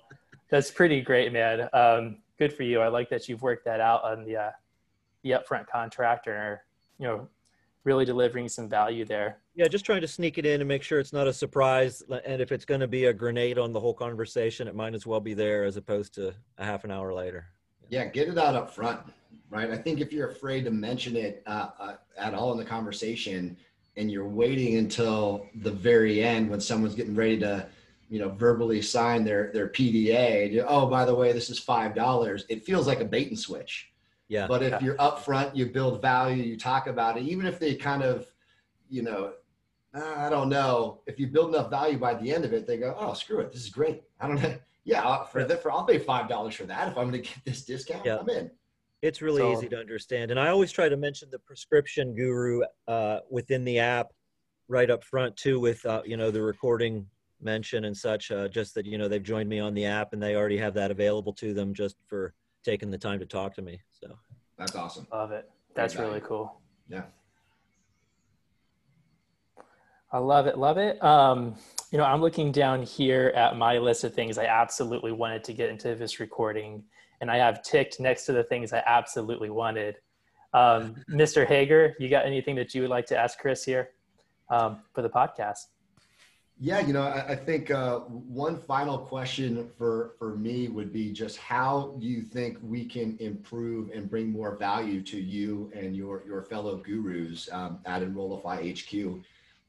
That's 0.49 0.71
pretty 0.71 1.01
great, 1.01 1.31
man. 1.31 1.69
Um, 1.73 2.17
good 2.37 2.53
for 2.53 2.63
you. 2.63 2.79
I 2.79 2.87
like 2.87 3.09
that 3.09 3.27
you've 3.29 3.41
worked 3.41 3.65
that 3.65 3.79
out 3.79 4.03
on 4.03 4.25
the 4.25 4.37
uh, 4.37 4.51
the 5.23 5.31
upfront 5.31 5.67
contract 5.67 6.27
or 6.27 6.63
you 6.97 7.07
know 7.07 7.27
really 7.83 8.05
delivering 8.05 8.47
some 8.47 8.69
value 8.69 9.05
there. 9.05 9.39
Yeah, 9.55 9.67
just 9.67 9.85
trying 9.85 10.01
to 10.01 10.07
sneak 10.07 10.37
it 10.37 10.45
in 10.45 10.61
and 10.61 10.67
make 10.67 10.83
sure 10.83 10.99
it's 10.99 11.13
not 11.13 11.27
a 11.27 11.33
surprise. 11.33 12.03
And 12.25 12.41
if 12.41 12.51
it's 12.51 12.65
going 12.65 12.81
to 12.81 12.87
be 12.87 13.05
a 13.05 13.13
grenade 13.13 13.57
on 13.57 13.73
the 13.73 13.79
whole 13.79 13.93
conversation, 13.93 14.67
it 14.67 14.75
might 14.75 14.93
as 14.93 15.07
well 15.07 15.19
be 15.19 15.33
there 15.33 15.63
as 15.63 15.77
opposed 15.77 16.13
to 16.15 16.33
a 16.57 16.65
half 16.65 16.83
an 16.83 16.91
hour 16.91 17.13
later. 17.13 17.47
Yeah, 17.89 18.05
get 18.05 18.27
it 18.27 18.37
out 18.37 18.55
up 18.55 18.73
front, 18.73 19.01
right? 19.49 19.69
I 19.69 19.77
think 19.77 19.99
if 19.99 20.13
you're 20.13 20.29
afraid 20.29 20.63
to 20.65 20.71
mention 20.71 21.15
it 21.15 21.43
uh, 21.45 21.69
uh, 21.79 21.95
at 22.17 22.33
all 22.33 22.51
in 22.51 22.57
the 22.57 22.65
conversation 22.65 23.57
and 23.97 24.11
you're 24.11 24.27
waiting 24.27 24.77
until 24.77 25.47
the 25.55 25.71
very 25.71 26.23
end 26.23 26.49
when 26.49 26.61
someone's 26.61 26.95
getting 26.95 27.15
ready 27.15 27.37
to, 27.39 27.67
you 28.09 28.19
know, 28.19 28.29
verbally 28.29 28.81
sign 28.81 29.23
their 29.23 29.51
their 29.53 29.69
PDA, 29.69 30.51
you, 30.51 30.65
oh, 30.67 30.87
by 30.87 31.05
the 31.05 31.15
way, 31.15 31.31
this 31.31 31.49
is 31.49 31.59
five 31.59 31.93
dollars. 31.95 32.45
It 32.49 32.63
feels 32.63 32.87
like 32.87 33.01
a 33.01 33.05
bait 33.05 33.29
and 33.29 33.39
switch 33.39 33.91
yeah. 34.31 34.47
But 34.47 34.63
if 34.63 34.71
yeah. 34.71 34.79
you're 34.79 34.95
upfront, 34.95 35.57
you 35.57 35.65
build 35.65 36.01
value, 36.01 36.41
you 36.41 36.57
talk 36.57 36.87
about 36.87 37.17
it, 37.17 37.23
even 37.23 37.45
if 37.45 37.59
they 37.59 37.75
kind 37.75 38.01
of, 38.01 38.25
you 38.89 39.01
know, 39.01 39.33
ah, 39.93 40.25
I 40.25 40.29
don't 40.29 40.47
know, 40.47 41.01
if 41.05 41.19
you 41.19 41.27
build 41.27 41.53
enough 41.53 41.69
value 41.69 41.97
by 41.97 42.13
the 42.13 42.33
end 42.33 42.45
of 42.45 42.53
it, 42.53 42.65
they 42.65 42.77
go, 42.77 42.95
oh, 42.97 43.13
screw 43.13 43.41
it, 43.41 43.51
this 43.51 43.63
is 43.63 43.69
great. 43.69 44.03
I 44.19 44.27
don't 44.27 44.41
know. 44.41 44.55
Yeah, 44.83 45.25
for 45.25 45.43
the, 45.43 45.57
for 45.57 45.71
I'll 45.71 45.83
pay 45.83 45.99
five 45.99 46.27
dollars 46.27 46.55
for 46.55 46.63
that 46.63 46.87
if 46.87 46.97
I'm 46.97 47.11
going 47.11 47.21
to 47.21 47.29
get 47.29 47.37
this 47.45 47.65
discount. 47.65 48.03
Yeah. 48.03 48.17
I'm 48.17 48.27
in. 48.29 48.49
It's 49.01 49.21
really 49.21 49.41
so, 49.41 49.53
easy 49.53 49.67
to 49.69 49.77
understand, 49.77 50.31
and 50.31 50.39
I 50.39 50.49
always 50.49 50.71
try 50.71 50.87
to 50.87 50.97
mention 50.97 51.29
the 51.31 51.39
prescription 51.39 52.13
guru 52.15 52.61
uh, 52.87 53.19
within 53.29 53.63
the 53.63 53.79
app 53.79 54.11
right 54.67 54.89
up 54.89 55.03
front 55.03 55.35
too, 55.35 55.59
with 55.59 55.83
uh, 55.85 56.01
you 56.05 56.17
know 56.17 56.29
the 56.29 56.41
recording 56.41 57.07
mention 57.41 57.85
and 57.85 57.97
such. 57.97 58.31
Uh, 58.31 58.47
just 58.47 58.75
that 58.75 58.85
you 58.85 58.97
know 58.97 59.07
they've 59.07 59.23
joined 59.23 59.49
me 59.49 59.59
on 59.59 59.73
the 59.73 59.85
app 59.85 60.13
and 60.13 60.21
they 60.21 60.35
already 60.35 60.57
have 60.57 60.73
that 60.75 60.91
available 60.91 61.33
to 61.33 61.53
them 61.53 61.73
just 61.73 61.95
for 62.07 62.33
taking 62.63 62.91
the 62.91 62.97
time 62.97 63.19
to 63.19 63.25
talk 63.25 63.55
to 63.55 63.61
me. 63.61 63.81
So 63.89 64.15
that's 64.57 64.75
awesome. 64.75 65.07
Love 65.11 65.31
it. 65.31 65.49
That's 65.73 65.95
really 65.95 66.21
cool. 66.21 66.59
Yeah. 66.87 67.03
I 70.13 70.17
love 70.17 70.45
it. 70.45 70.57
Love 70.57 70.77
it. 70.77 71.01
Um, 71.01 71.55
you 71.91 71.97
know, 71.97 72.03
I'm 72.03 72.21
looking 72.21 72.51
down 72.51 72.83
here 72.83 73.31
at 73.33 73.55
my 73.55 73.77
list 73.77 74.03
of 74.03 74.13
things 74.13 74.37
I 74.37 74.45
absolutely 74.45 75.13
wanted 75.13 75.43
to 75.45 75.53
get 75.53 75.69
into 75.69 75.95
this 75.95 76.19
recording, 76.19 76.83
and 77.21 77.31
I 77.31 77.37
have 77.37 77.63
ticked 77.63 77.99
next 77.99 78.25
to 78.25 78.33
the 78.33 78.43
things 78.43 78.73
I 78.73 78.83
absolutely 78.85 79.49
wanted. 79.49 79.97
Um, 80.53 80.95
Mr. 81.09 81.47
Hager, 81.47 81.95
you 81.99 82.09
got 82.09 82.25
anything 82.25 82.55
that 82.55 82.75
you 82.75 82.81
would 82.81 82.89
like 82.89 83.05
to 83.07 83.17
ask 83.17 83.39
Chris 83.39 83.63
here 83.63 83.91
um, 84.49 84.79
for 84.93 85.01
the 85.01 85.09
podcast? 85.09 85.67
Yeah, 86.63 86.79
you 86.79 86.93
know, 86.93 87.01
I, 87.01 87.29
I 87.29 87.35
think 87.35 87.71
uh, 87.71 87.99
one 88.01 88.55
final 88.59 88.99
question 88.99 89.67
for 89.79 90.13
for 90.19 90.35
me 90.35 90.67
would 90.67 90.93
be 90.93 91.11
just 91.11 91.37
how 91.37 91.95
do 91.99 92.05
you 92.05 92.21
think 92.21 92.59
we 92.61 92.85
can 92.85 93.17
improve 93.19 93.89
and 93.91 94.07
bring 94.07 94.31
more 94.31 94.55
value 94.57 95.01
to 95.01 95.19
you 95.19 95.71
and 95.73 95.95
your 95.95 96.23
your 96.27 96.43
fellow 96.43 96.75
gurus 96.75 97.49
um, 97.51 97.79
at 97.85 98.03
Enrollify 98.03 98.73
HQ? 98.73 99.23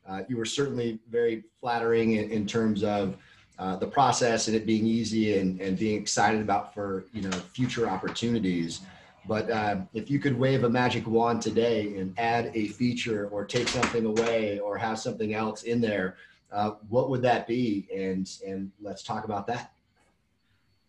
Uh, 0.07 0.23
you 0.29 0.37
were 0.37 0.45
certainly 0.45 0.99
very 1.09 1.45
flattering 1.61 2.17
in, 2.17 2.31
in 2.31 2.47
terms 2.47 2.85
of 2.85 3.17
uh, 3.59 3.77
the 3.77 3.87
process 3.87 4.49
and 4.49 4.57
it 4.57 4.67
being 4.67 4.87
easy 4.87 5.39
and, 5.39 5.61
and 5.61 5.79
being 5.79 6.01
excited 6.01 6.41
about 6.41 6.75
for 6.75 7.05
you 7.13 7.23
know 7.23 7.31
future 7.31 7.89
opportunities. 7.89 8.81
But 9.27 9.51
uh, 9.51 9.77
if 9.95 10.11
you 10.11 10.19
could 10.19 10.37
wave 10.37 10.65
a 10.65 10.69
magic 10.69 11.07
wand 11.07 11.43
today 11.43 11.97
and 11.97 12.13
add 12.19 12.51
a 12.55 12.69
feature 12.69 13.29
or 13.29 13.45
take 13.45 13.69
something 13.69 14.05
away 14.05 14.59
or 14.59 14.77
have 14.77 14.99
something 14.99 15.33
else 15.35 15.63
in 15.63 15.81
there 15.81 16.17
uh, 16.53 16.73
what 16.89 17.09
would 17.09 17.23
that 17.23 17.47
be? 17.47 17.89
And 17.95 18.31
and 18.47 18.71
let's 18.81 19.03
talk 19.03 19.25
about 19.25 19.47
that. 19.47 19.73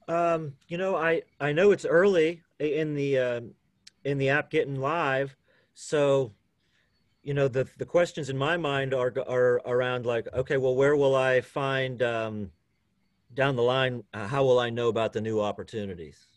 Um, 0.08 0.54
you 0.68 0.78
know, 0.78 0.96
I 0.96 1.24
I 1.40 1.54
know 1.54 1.72
it's 1.72 1.86
early 1.86 2.44
in 2.60 2.96
the 2.96 3.18
uh, 3.18 3.42
in 4.04 4.18
the 4.18 4.30
app 4.30 4.52
getting 4.52 4.80
live, 4.80 5.36
so 5.74 6.34
you 7.24 7.34
know 7.34 7.48
the 7.48 7.68
the 7.78 7.86
questions 7.86 8.30
in 8.30 8.38
my 8.38 8.58
mind 8.58 8.94
are 8.94 9.14
are 9.28 9.62
around 9.66 10.06
like, 10.06 10.28
okay, 10.34 10.58
well, 10.58 10.76
where 10.76 10.96
will 10.96 11.16
I 11.16 11.42
find 11.42 12.04
um, 12.04 12.52
down 13.34 13.56
the 13.56 13.64
line? 13.64 14.04
Uh, 14.14 14.28
how 14.28 14.44
will 14.44 14.60
I 14.60 14.70
know 14.70 14.90
about 14.90 15.14
the 15.14 15.22
new 15.22 15.40
opportunities 15.40 16.28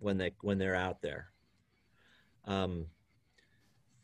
when 0.00 0.18
they 0.18 0.32
when 0.40 0.58
they're 0.58 0.74
out 0.74 1.00
there? 1.00 1.28
Um, 2.44 2.86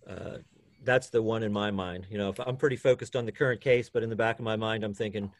uh, 0.08 0.38
that's 0.82 1.10
the 1.10 1.20
one 1.20 1.42
in 1.42 1.52
my 1.52 1.70
mind. 1.70 2.06
You 2.08 2.18
know, 2.18 2.34
I'm 2.46 2.56
pretty 2.56 2.76
focused 2.76 3.16
on 3.16 3.26
the 3.26 3.32
current 3.32 3.60
case, 3.60 3.90
but 3.90 4.02
in 4.02 4.10
the 4.10 4.16
back 4.16 4.38
of 4.38 4.44
my 4.44 4.56
mind, 4.56 4.84
I'm 4.84 4.94
thinking, 4.94 5.30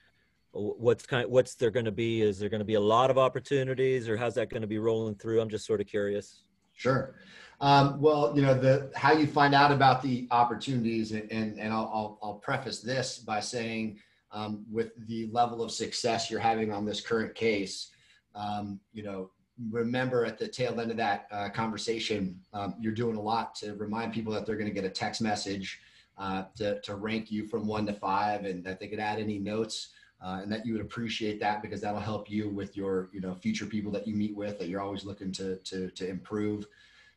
what's 0.50 1.06
kind 1.06 1.30
what's 1.30 1.54
there 1.54 1.70
going 1.70 1.86
to 1.86 1.92
be? 1.92 2.22
Is 2.22 2.40
there 2.40 2.48
going 2.48 2.58
to 2.58 2.64
be 2.64 2.74
a 2.74 2.80
lot 2.80 3.10
of 3.10 3.18
opportunities, 3.18 4.08
or 4.08 4.16
how's 4.16 4.34
that 4.34 4.50
going 4.50 4.62
to 4.62 4.68
be 4.68 4.78
rolling 4.78 5.14
through? 5.14 5.40
I'm 5.40 5.48
just 5.48 5.64
sort 5.64 5.80
of 5.80 5.86
curious. 5.86 6.42
Sure. 6.80 7.14
Um, 7.60 8.00
well, 8.00 8.32
you 8.34 8.40
know, 8.40 8.54
the 8.54 8.90
how 8.96 9.12
you 9.12 9.26
find 9.26 9.54
out 9.54 9.70
about 9.70 10.00
the 10.00 10.26
opportunities, 10.30 11.12
and 11.12 11.30
and, 11.30 11.60
and 11.60 11.74
I'll, 11.74 11.90
I'll, 11.92 12.18
I'll 12.22 12.34
preface 12.36 12.80
this 12.80 13.18
by 13.18 13.40
saying, 13.40 13.98
um, 14.32 14.64
with 14.72 14.92
the 15.06 15.28
level 15.30 15.62
of 15.62 15.70
success 15.72 16.30
you're 16.30 16.40
having 16.40 16.72
on 16.72 16.86
this 16.86 17.02
current 17.02 17.34
case, 17.34 17.90
um, 18.34 18.80
you 18.94 19.02
know, 19.02 19.30
remember 19.70 20.24
at 20.24 20.38
the 20.38 20.48
tail 20.48 20.80
end 20.80 20.90
of 20.90 20.96
that 20.96 21.26
uh, 21.30 21.50
conversation, 21.50 22.40
um, 22.54 22.76
you're 22.80 22.94
doing 22.94 23.16
a 23.16 23.20
lot 23.20 23.54
to 23.56 23.74
remind 23.74 24.14
people 24.14 24.32
that 24.32 24.46
they're 24.46 24.56
going 24.56 24.66
to 24.66 24.72
get 24.74 24.84
a 24.84 24.88
text 24.88 25.20
message 25.20 25.80
uh, 26.16 26.44
to, 26.56 26.80
to 26.80 26.94
rank 26.94 27.30
you 27.30 27.46
from 27.46 27.66
one 27.66 27.84
to 27.84 27.92
five 27.92 28.46
and 28.46 28.64
that 28.64 28.80
they 28.80 28.86
could 28.86 29.00
add 29.00 29.18
any 29.18 29.38
notes 29.38 29.88
uh, 30.22 30.40
and 30.42 30.52
that 30.52 30.66
you 30.66 30.72
would 30.72 30.82
appreciate 30.82 31.40
that 31.40 31.62
because 31.62 31.80
that'll 31.80 32.00
help 32.00 32.30
you 32.30 32.48
with 32.48 32.76
your 32.76 33.08
you 33.12 33.20
know 33.20 33.34
future 33.34 33.66
people 33.66 33.92
that 33.92 34.06
you 34.06 34.14
meet 34.14 34.34
with 34.36 34.58
that 34.58 34.68
you're 34.68 34.80
always 34.80 35.04
looking 35.04 35.32
to 35.32 35.56
to, 35.58 35.90
to 35.90 36.08
improve 36.08 36.66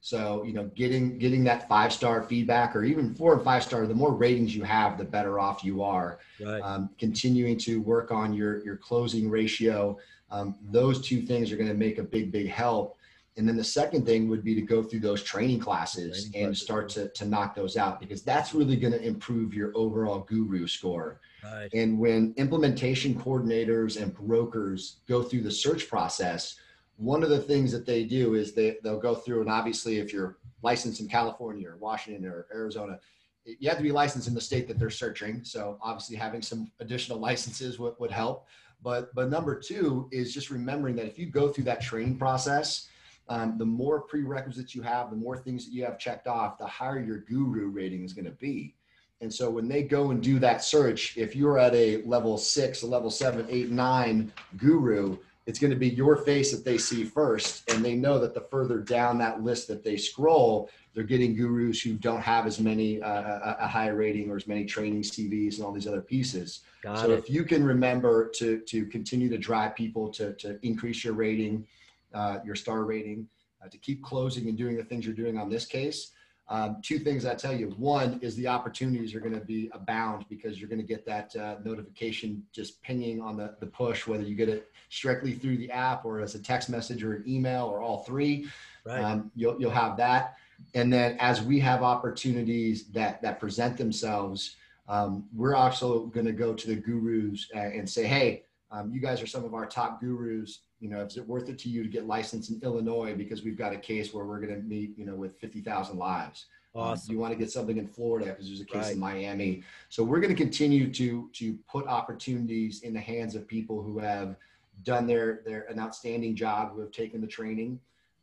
So, 0.05 0.43
you 0.43 0.51
know, 0.51 0.65
getting 0.75 1.17
getting 1.17 1.45
that 1.45 1.69
five 1.69 1.93
star 1.93 2.23
feedback 2.23 2.75
or 2.75 2.83
even 2.83 3.15
four 3.15 3.35
and 3.35 3.41
five 3.41 3.63
star, 3.63 3.87
the 3.87 3.95
more 3.95 4.13
ratings 4.13 4.53
you 4.53 4.63
have, 4.63 4.97
the 4.97 5.05
better 5.05 5.39
off 5.39 5.63
you 5.63 5.81
are. 5.81 6.19
Right. 6.41 6.59
Um, 6.59 6.89
continuing 6.99 7.57
to 7.59 7.81
work 7.81 8.11
on 8.11 8.33
your 8.33 8.61
your 8.65 8.75
closing 8.75 9.29
ratio, 9.29 9.97
um, 10.29 10.57
those 10.61 10.99
two 10.99 11.21
things 11.21 11.53
are 11.53 11.55
going 11.55 11.69
to 11.69 11.73
make 11.73 11.99
a 11.99 12.03
big 12.03 12.33
big 12.33 12.49
help. 12.49 12.97
And 13.37 13.47
then 13.47 13.55
the 13.55 13.63
second 13.63 14.05
thing 14.05 14.27
would 14.27 14.43
be 14.43 14.53
to 14.55 14.61
go 14.61 14.83
through 14.83 14.99
those 14.99 15.23
training 15.23 15.61
classes 15.61 16.29
Training 16.29 16.47
and 16.47 16.51
classes, 16.51 16.63
start 16.63 16.89
to 16.89 17.07
to 17.07 17.25
knock 17.25 17.55
those 17.55 17.77
out 17.77 18.01
because 18.01 18.23
that's 18.23 18.53
really 18.53 18.75
going 18.75 18.93
to 18.93 19.01
improve 19.01 19.53
your 19.53 19.71
overall 19.73 20.19
guru 20.27 20.67
score. 20.67 21.21
Right. 21.43 21.69
And 21.73 21.99
when 21.99 22.33
implementation 22.37 23.15
coordinators 23.15 24.01
and 24.01 24.13
brokers 24.13 24.97
go 25.07 25.23
through 25.23 25.41
the 25.41 25.51
search 25.51 25.89
process, 25.89 26.55
one 26.97 27.23
of 27.23 27.29
the 27.29 27.39
things 27.39 27.71
that 27.71 27.85
they 27.85 28.03
do 28.03 28.35
is 28.35 28.53
they, 28.53 28.77
they'll 28.83 28.99
go 28.99 29.15
through, 29.15 29.41
and 29.41 29.49
obviously, 29.49 29.97
if 29.97 30.13
you're 30.13 30.37
licensed 30.61 31.01
in 31.01 31.07
California 31.07 31.67
or 31.67 31.77
Washington 31.77 32.25
or 32.25 32.47
Arizona, 32.53 32.99
you 33.45 33.67
have 33.67 33.77
to 33.77 33.83
be 33.83 33.91
licensed 33.91 34.27
in 34.27 34.33
the 34.33 34.41
state 34.41 34.67
that 34.67 34.79
they're 34.79 34.89
searching. 34.89 35.43
So 35.43 35.77
obviously, 35.81 36.15
having 36.15 36.41
some 36.41 36.71
additional 36.79 37.19
licenses 37.29 37.79
would, 37.79 37.95
would 37.99 38.11
help. 38.11 38.47
But 38.81 39.13
but 39.15 39.29
number 39.29 39.59
two 39.59 40.09
is 40.11 40.33
just 40.33 40.49
remembering 40.49 40.95
that 40.97 41.05
if 41.05 41.17
you 41.17 41.25
go 41.25 41.49
through 41.49 41.63
that 41.65 41.81
training 41.81 42.17
process, 42.17 42.89
um, 43.29 43.57
the 43.57 43.65
more 43.65 44.01
prerequisites 44.01 44.75
you 44.75 44.81
have, 44.81 45.09
the 45.09 45.15
more 45.15 45.37
things 45.37 45.65
that 45.65 45.73
you 45.73 45.85
have 45.85 45.97
checked 45.97 46.27
off, 46.27 46.57
the 46.57 46.67
higher 46.67 47.01
your 47.01 47.19
guru 47.19 47.69
rating 47.69 48.03
is 48.03 48.13
going 48.13 48.25
to 48.25 48.31
be. 48.31 48.75
And 49.23 49.33
so 49.33 49.49
when 49.49 49.69
they 49.69 49.83
go 49.83 50.11
and 50.11 50.21
do 50.21 50.37
that 50.39 50.63
search, 50.63 51.17
if 51.17 51.33
you're 51.33 51.57
at 51.57 51.73
a 51.73 52.03
level 52.03 52.37
six, 52.37 52.83
a 52.83 52.87
level 52.87 53.09
seven, 53.09 53.47
eight, 53.49 53.71
nine 53.71 54.33
guru, 54.57 55.17
it's 55.45 55.59
going 55.59 55.71
to 55.71 55.79
be 55.79 55.89
your 55.89 56.17
face 56.17 56.51
that 56.51 56.65
they 56.65 56.77
see 56.77 57.05
first. 57.05 57.69
And 57.71 57.83
they 57.83 57.95
know 57.95 58.19
that 58.19 58.33
the 58.33 58.41
further 58.41 58.79
down 58.79 59.17
that 59.19 59.41
list 59.41 59.69
that 59.69 59.81
they 59.81 59.95
scroll, 59.95 60.69
they're 60.93 61.05
getting 61.05 61.35
gurus 61.35 61.81
who 61.81 61.93
don't 61.93 62.21
have 62.21 62.45
as 62.45 62.59
many, 62.59 63.01
uh, 63.01 63.09
a, 63.09 63.57
a 63.61 63.67
high 63.67 63.87
rating 63.87 64.29
or 64.29 64.35
as 64.35 64.45
many 64.45 64.65
training 64.65 65.03
CVs 65.03 65.55
and 65.55 65.65
all 65.65 65.71
these 65.71 65.87
other 65.87 66.01
pieces. 66.01 66.59
Got 66.81 66.99
so 66.99 67.11
it. 67.11 67.19
if 67.19 67.29
you 67.29 67.45
can 67.45 67.63
remember 67.63 68.29
to, 68.35 68.59
to 68.59 68.85
continue 68.87 69.29
to 69.29 69.37
drive 69.37 69.73
people 69.73 70.09
to, 70.09 70.33
to 70.33 70.59
increase 70.63 71.03
your 71.03 71.13
rating, 71.13 71.65
uh, 72.13 72.39
your 72.45 72.55
star 72.55 72.83
rating, 72.83 73.27
uh, 73.63 73.69
to 73.69 73.77
keep 73.77 74.03
closing 74.03 74.49
and 74.49 74.57
doing 74.57 74.75
the 74.75 74.83
things 74.83 75.05
you're 75.05 75.15
doing 75.15 75.37
on 75.37 75.49
this 75.49 75.65
case, 75.65 76.11
um, 76.49 76.77
two 76.81 76.99
things 76.99 77.25
I 77.25 77.35
tell 77.35 77.55
you. 77.55 77.73
One 77.77 78.19
is 78.21 78.35
the 78.35 78.47
opportunities 78.47 79.15
are 79.15 79.19
going 79.19 79.33
to 79.33 79.45
be 79.45 79.69
abound 79.73 80.25
because 80.29 80.59
you're 80.59 80.69
going 80.69 80.81
to 80.81 80.87
get 80.87 81.05
that 81.05 81.35
uh, 81.35 81.55
notification 81.63 82.43
just 82.51 82.81
pinging 82.81 83.21
on 83.21 83.37
the, 83.37 83.55
the 83.59 83.65
push, 83.65 84.07
whether 84.07 84.23
you 84.23 84.35
get 84.35 84.49
it 84.49 84.71
strictly 84.89 85.33
through 85.33 85.57
the 85.57 85.71
app 85.71 86.05
or 86.05 86.19
as 86.19 86.35
a 86.35 86.39
text 86.39 86.69
message 86.69 87.03
or 87.03 87.15
an 87.15 87.23
email 87.27 87.65
or 87.65 87.81
all 87.81 88.03
three. 88.03 88.47
Right. 88.85 89.01
Um, 89.01 89.31
you'll, 89.35 89.59
you'll 89.59 89.71
have 89.71 89.95
that. 89.97 90.35
And 90.73 90.91
then 90.91 91.17
as 91.19 91.41
we 91.41 91.59
have 91.61 91.81
opportunities 91.81 92.85
that, 92.91 93.21
that 93.21 93.39
present 93.39 93.77
themselves, 93.77 94.57
um, 94.89 95.25
we're 95.33 95.55
also 95.55 96.07
going 96.07 96.25
to 96.25 96.33
go 96.33 96.53
to 96.53 96.67
the 96.67 96.75
gurus 96.75 97.49
uh, 97.55 97.59
and 97.59 97.89
say, 97.89 98.03
hey, 98.03 98.43
um, 98.69 98.91
you 98.91 98.99
guys 98.99 99.21
are 99.21 99.27
some 99.27 99.45
of 99.45 99.53
our 99.53 99.65
top 99.65 100.01
gurus. 100.01 100.59
You 100.83 100.89
know, 100.89 100.99
is 100.99 101.15
it 101.15 101.25
worth 101.25 101.47
it 101.47 101.57
to 101.59 101.69
you 101.69 101.81
to 101.81 101.87
get 101.87 102.07
licensed 102.07 102.49
in 102.51 102.59
Illinois 102.61 103.15
because 103.15 103.41
we've 103.41 103.57
got 103.57 103.71
a 103.71 103.77
case 103.77 104.13
where 104.13 104.25
we're 104.25 104.41
going 104.41 104.53
to 104.53 104.61
meet, 104.67 104.97
you 104.97 105.05
know, 105.05 105.15
with 105.15 105.39
50,000 105.39 105.97
lives. 105.97 106.47
Um, 106.75 106.81
Awesome. 106.81 107.13
you 107.13 107.19
want 107.21 107.31
to 107.31 107.39
get 107.39 107.49
something 107.49 107.77
in 107.77 107.87
Florida 107.87 108.31
because 108.31 108.47
there's 108.47 108.59
a 108.59 108.65
case 108.65 108.87
Right. 108.87 108.93
in 108.95 108.99
Miami. 108.99 109.63
So 109.87 110.03
we're 110.03 110.19
going 110.19 110.35
to 110.35 110.43
continue 110.43 110.91
to 110.91 111.29
to 111.35 111.57
put 111.69 111.87
opportunities 111.87 112.81
in 112.81 112.93
the 112.93 112.99
hands 112.99 113.33
of 113.35 113.47
people 113.47 113.81
who 113.81 113.97
have 113.99 114.35
done 114.83 115.07
their 115.07 115.41
their 115.45 115.61
an 115.71 115.79
outstanding 115.79 116.35
job, 116.35 116.73
who 116.73 116.81
have 116.81 116.91
taken 116.91 117.21
the 117.21 117.27
training, 117.27 117.79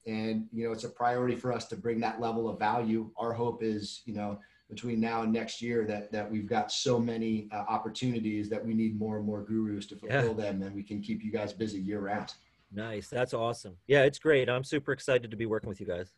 and 0.06 0.46
you 0.52 0.66
know 0.66 0.72
it's 0.72 0.84
a 0.84 0.88
priority 0.90 1.36
for 1.36 1.54
us 1.54 1.64
to 1.68 1.76
bring 1.76 1.98
that 2.00 2.20
level 2.20 2.46
of 2.46 2.58
value. 2.58 3.10
Our 3.16 3.32
hope 3.32 3.62
is, 3.62 4.02
you 4.04 4.12
know, 4.12 4.38
between 4.68 5.00
now 5.00 5.22
and 5.22 5.32
next 5.32 5.62
year 5.62 5.86
that 5.86 6.12
that 6.12 6.30
we've 6.30 6.48
got 6.48 6.70
so 6.70 6.98
many 6.98 7.48
uh, 7.52 7.64
opportunities 7.76 8.50
that 8.50 8.62
we 8.66 8.74
need 8.74 8.98
more 8.98 9.16
and 9.16 9.24
more 9.24 9.42
gurus 9.42 9.86
to 9.86 9.94
Yeah. 9.94 10.20
fulfill 10.20 10.34
them, 10.34 10.60
and 10.62 10.74
we 10.74 10.82
can 10.82 11.00
keep 11.00 11.24
you 11.24 11.30
guys 11.32 11.54
busy 11.54 11.80
year 11.80 12.00
round. 12.00 12.34
Nice. 12.72 13.08
That's 13.08 13.34
awesome. 13.34 13.76
Yeah, 13.86 14.04
it's 14.04 14.18
great. 14.18 14.48
I'm 14.48 14.64
super 14.64 14.92
excited 14.92 15.30
to 15.30 15.36
be 15.36 15.46
working 15.46 15.68
with 15.68 15.80
you 15.80 15.86
guys. 15.86 16.12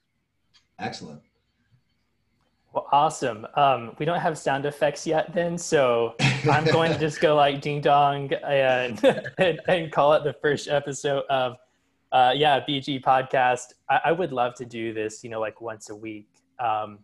Excellent. 0.78 1.22
Well, 2.72 2.86
awesome. 2.90 3.46
Um, 3.54 3.94
we 3.98 4.06
don't 4.06 4.20
have 4.20 4.38
sound 4.38 4.64
effects 4.64 5.06
yet, 5.06 5.34
then, 5.34 5.58
so 5.58 6.14
I'm 6.50 6.64
going 6.64 6.90
to 6.90 6.98
just 6.98 7.20
go 7.20 7.36
like 7.44 7.60
ding 7.60 7.82
dong 7.82 8.32
and 8.32 9.02
and, 9.38 9.60
and 9.68 9.92
call 9.92 10.14
it 10.14 10.24
the 10.24 10.32
first 10.32 10.68
episode 10.68 11.24
of 11.28 11.56
uh, 12.12 12.32
yeah 12.34 12.60
BG 12.60 13.02
podcast. 13.02 13.74
I, 13.90 14.00
I 14.06 14.12
would 14.12 14.32
love 14.32 14.54
to 14.54 14.64
do 14.64 14.94
this, 14.94 15.22
you 15.22 15.28
know, 15.28 15.40
like 15.40 15.60
once 15.60 15.90
a 15.90 15.94
week. 15.94 16.28
Um, 16.58 17.00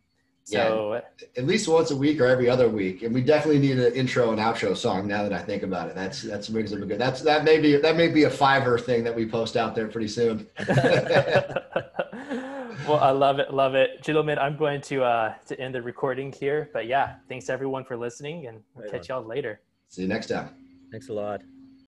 so 0.50 1.02
At 1.36 1.46
least 1.46 1.68
once 1.68 1.90
a 1.90 1.96
week 1.96 2.20
or 2.20 2.26
every 2.26 2.48
other 2.48 2.68
week, 2.68 3.02
and 3.02 3.14
we 3.14 3.22
definitely 3.22 3.60
need 3.60 3.78
an 3.78 3.92
intro 3.92 4.30
and 4.30 4.40
outro 4.40 4.76
song. 4.76 5.06
Now 5.06 5.22
that 5.22 5.32
I 5.32 5.40
think 5.40 5.62
about 5.62 5.88
it, 5.88 5.94
that's 5.94 6.22
that's 6.22 6.48
makes 6.48 6.72
it 6.72 6.86
good. 6.88 6.98
That's 6.98 7.20
that 7.22 7.44
may 7.44 7.60
be 7.60 7.76
that 7.76 7.96
may 7.96 8.08
be 8.08 8.24
a 8.24 8.30
Fiverr 8.30 8.80
thing 8.80 9.04
that 9.04 9.14
we 9.14 9.28
post 9.28 9.56
out 9.56 9.74
there 9.74 9.88
pretty 9.88 10.08
soon. 10.08 10.46
well, 12.88 13.00
I 13.00 13.10
love 13.10 13.38
it, 13.38 13.52
love 13.52 13.74
it, 13.74 14.02
gentlemen. 14.02 14.38
I'm 14.38 14.56
going 14.56 14.80
to 14.82 15.04
uh, 15.04 15.34
to 15.46 15.60
end 15.60 15.74
the 15.74 15.82
recording 15.82 16.32
here, 16.32 16.70
but 16.72 16.86
yeah, 16.86 17.16
thanks 17.28 17.48
everyone 17.48 17.84
for 17.84 17.96
listening, 17.96 18.46
and 18.46 18.62
we'll 18.74 18.84
Right 18.84 18.92
catch 18.92 19.08
y'all 19.08 19.22
later. 19.22 19.60
See 19.88 20.02
you 20.02 20.08
next 20.08 20.28
time. 20.28 20.50
Thanks 20.90 21.08
a 21.08 21.12
lot. 21.12 21.42